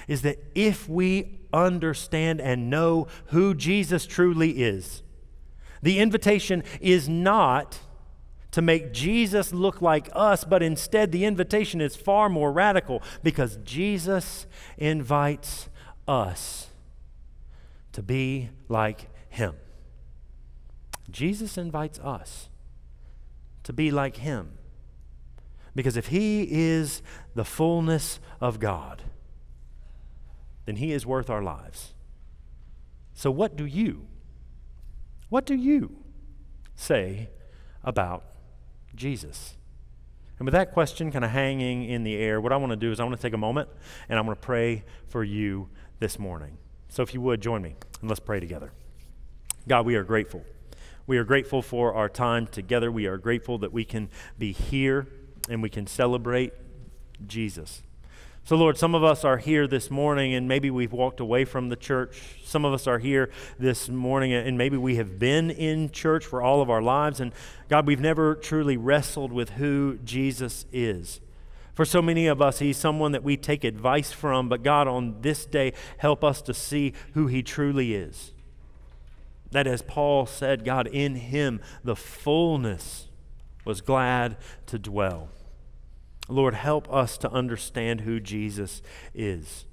is 0.05 0.21
that 0.23 0.37
if 0.53 0.89
we 0.89 1.39
understand 1.53 2.41
and 2.41 2.69
know 2.69 3.07
who 3.27 3.53
Jesus 3.53 4.05
truly 4.05 4.63
is, 4.63 5.01
the 5.81 5.99
invitation 5.99 6.61
is 6.81 7.07
not 7.07 7.79
to 8.55 8.61
make 8.61 8.93
Jesus 8.93 9.51
look 9.51 9.81
like 9.81 10.07
us, 10.13 10.45
but 10.45 10.63
instead 10.63 11.11
the 11.11 11.25
invitation 11.25 11.81
is 11.81 11.97
far 11.97 12.29
more 12.29 12.53
radical 12.53 13.03
because 13.21 13.57
Jesus 13.65 14.47
invites 14.77 15.67
us 16.07 16.67
to 17.91 18.01
be 18.01 18.51
like 18.69 19.09
him. 19.27 19.55
Jesus 21.11 21.57
invites 21.57 21.99
us 21.99 22.47
to 23.63 23.73
be 23.73 23.91
like 23.91 24.15
him. 24.15 24.57
Because 25.75 25.97
if 25.97 26.07
he 26.07 26.47
is 26.49 27.01
the 27.33 27.43
fullness 27.43 28.21
of 28.39 28.61
God, 28.61 29.03
then 30.63 30.77
he 30.77 30.93
is 30.93 31.05
worth 31.05 31.29
our 31.29 31.43
lives. 31.43 31.93
So, 33.13 33.31
what 33.31 33.57
do 33.57 33.65
you, 33.65 34.07
what 35.27 35.45
do 35.45 35.55
you 35.55 35.97
say 36.77 37.31
about 37.83 38.23
Jesus? 38.95 39.55
And 40.37 40.45
with 40.45 40.53
that 40.53 40.73
question 40.73 41.11
kind 41.11 41.23
of 41.23 41.31
hanging 41.31 41.85
in 41.85 42.03
the 42.03 42.15
air, 42.15 42.41
what 42.41 42.51
I 42.51 42.57
want 42.57 42.71
to 42.71 42.75
do 42.75 42.91
is 42.91 42.99
I 42.99 43.03
want 43.03 43.15
to 43.15 43.21
take 43.21 43.33
a 43.33 43.37
moment 43.37 43.69
and 44.09 44.19
I'm 44.19 44.25
going 44.25 44.35
to 44.35 44.41
pray 44.41 44.83
for 45.07 45.23
you 45.23 45.69
this 45.99 46.19
morning. 46.19 46.57
So 46.89 47.03
if 47.03 47.13
you 47.13 47.21
would, 47.21 47.41
join 47.41 47.61
me 47.61 47.75
and 48.01 48.09
let's 48.09 48.19
pray 48.19 48.39
together. 48.39 48.71
God, 49.67 49.85
we 49.85 49.95
are 49.95 50.03
grateful. 50.03 50.43
We 51.07 51.17
are 51.17 51.23
grateful 51.23 51.61
for 51.61 51.93
our 51.93 52.09
time 52.09 52.47
together. 52.47 52.91
We 52.91 53.05
are 53.05 53.17
grateful 53.17 53.57
that 53.59 53.71
we 53.71 53.85
can 53.85 54.09
be 54.37 54.51
here 54.51 55.07
and 55.49 55.61
we 55.61 55.69
can 55.69 55.87
celebrate 55.87 56.53
Jesus. 57.25 57.81
So, 58.47 58.55
Lord, 58.55 58.77
some 58.77 58.93
of 58.93 59.03
us 59.03 59.25
are 59.25 59.37
here 59.37 59.65
this 59.65 59.89
morning 59.89 60.35
and 60.35 60.47
maybe 60.47 60.69
we've 60.69 60.93
walked 60.93 61.19
away 61.19 61.45
from 61.45 61.69
the 61.69 61.75
church. 61.75 62.21
Some 62.43 62.63
of 62.63 62.73
us 62.73 62.85
are 62.85 62.99
here 62.99 63.31
this 63.57 63.89
morning 63.89 64.33
and 64.33 64.55
maybe 64.55 64.77
we 64.77 64.97
have 64.97 65.17
been 65.17 65.49
in 65.49 65.89
church 65.89 66.23
for 66.23 66.43
all 66.43 66.61
of 66.61 66.69
our 66.69 66.81
lives. 66.81 67.19
And 67.19 67.33
God, 67.69 67.87
we've 67.87 67.99
never 67.99 68.35
truly 68.35 68.77
wrestled 68.77 69.33
with 69.33 69.51
who 69.51 69.97
Jesus 70.05 70.67
is. 70.71 71.21
For 71.73 71.85
so 71.85 72.03
many 72.03 72.27
of 72.27 72.39
us, 72.39 72.59
He's 72.59 72.77
someone 72.77 73.13
that 73.13 73.23
we 73.23 73.35
take 73.35 73.63
advice 73.63 74.11
from, 74.11 74.47
but 74.47 74.61
God, 74.61 74.87
on 74.87 75.21
this 75.21 75.47
day, 75.47 75.73
help 75.97 76.23
us 76.23 76.43
to 76.43 76.53
see 76.53 76.93
who 77.15 77.25
He 77.25 77.41
truly 77.41 77.95
is. 77.95 78.31
That 79.49 79.65
as 79.65 79.81
Paul 79.81 80.27
said, 80.27 80.63
God, 80.63 80.85
in 80.85 81.15
him 81.15 81.61
the 81.83 81.95
fullness 81.95 83.07
was 83.65 83.81
glad 83.81 84.37
to 84.67 84.77
dwell. 84.77 85.29
Lord, 86.27 86.53
help 86.55 86.91
us 86.91 87.17
to 87.19 87.31
understand 87.31 88.01
who 88.01 88.19
Jesus 88.19 88.81
is. 89.13 89.65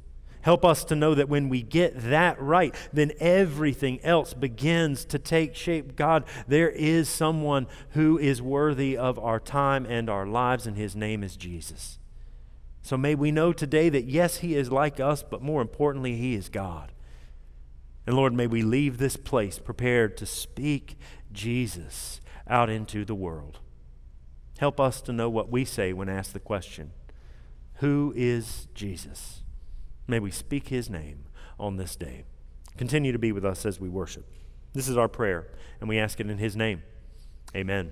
Help 0.43 0.65
us 0.65 0.85
to 0.85 0.97
know 0.97 1.15
that 1.15 1.29
when 1.29 1.49
we 1.49 1.63
get 1.63 2.11
that 2.11 2.41
right, 2.41 2.75
then 2.93 3.13
everything 3.21 4.01
else 4.03 4.35
begins 4.35 5.05
to 5.07 5.19
take 5.19 5.55
shape. 5.55 5.95
God, 5.95 6.25
there 6.49 6.69
is 6.69 7.09
someone 7.09 7.69
who 7.91 8.19
is 8.19 8.43
worthy 8.43 8.97
of 8.97 9.19
our 9.21 9.39
time 9.39 9.87
and 9.87 10.11
our 10.11 10.27
lives, 10.27 10.67
and 10.67 10.77
his 10.77 10.97
name 10.97 11.23
is 11.23 11.37
Jesus. 11.37 11.99
So 12.83 12.97
may 12.97 13.15
we 13.15 13.31
know 13.31 13.53
today 13.53 13.89
that 13.89 14.07
yes, 14.07 14.39
he 14.39 14.57
is 14.57 14.73
like 14.73 14.99
us, 14.99 15.23
but 15.23 15.43
more 15.43 15.63
importantly, 15.63 16.17
he 16.17 16.35
is 16.35 16.49
God. 16.49 16.91
And 18.05 18.17
Lord, 18.17 18.35
may 18.35 18.49
we 18.49 18.63
leave 18.63 18.99
this 18.99 19.17
place 19.17 19.61
prepared 19.61 20.17
to 20.17 20.27
speak 20.27 20.99
Jesus 21.33 22.21
out 22.49 22.69
into 22.69 23.05
the 23.05 23.15
world. 23.15 23.61
Help 24.63 24.79
us 24.79 25.01
to 25.01 25.13
know 25.13 25.29
what 25.29 25.51
we 25.51 25.65
say 25.65 25.93
when 25.93 26.09
asked 26.09 26.35
the 26.35 26.39
question 26.39 26.93
Who 27.79 28.13
is 28.15 28.69
Jesus? 28.75 29.43
May 30.07 30.21
we 30.21 30.31
speak 30.31 30.69
his 30.69 30.89
name 30.89 31.25
on 31.59 31.79
this 31.79 31.97
day. 31.97 32.23
Continue 32.77 33.11
to 33.11 33.19
be 33.19 33.33
with 33.33 33.45
us 33.45 33.67
as 33.67 33.81
we 33.81 33.89
worship. 33.89 34.25
This 34.73 34.87
is 34.87 34.97
our 34.97 35.09
prayer, 35.09 35.49
and 35.81 35.89
we 35.89 35.99
ask 35.99 36.21
it 36.21 36.31
in 36.31 36.39
his 36.39 36.55
name. 36.55 36.85
Amen. 37.57 37.91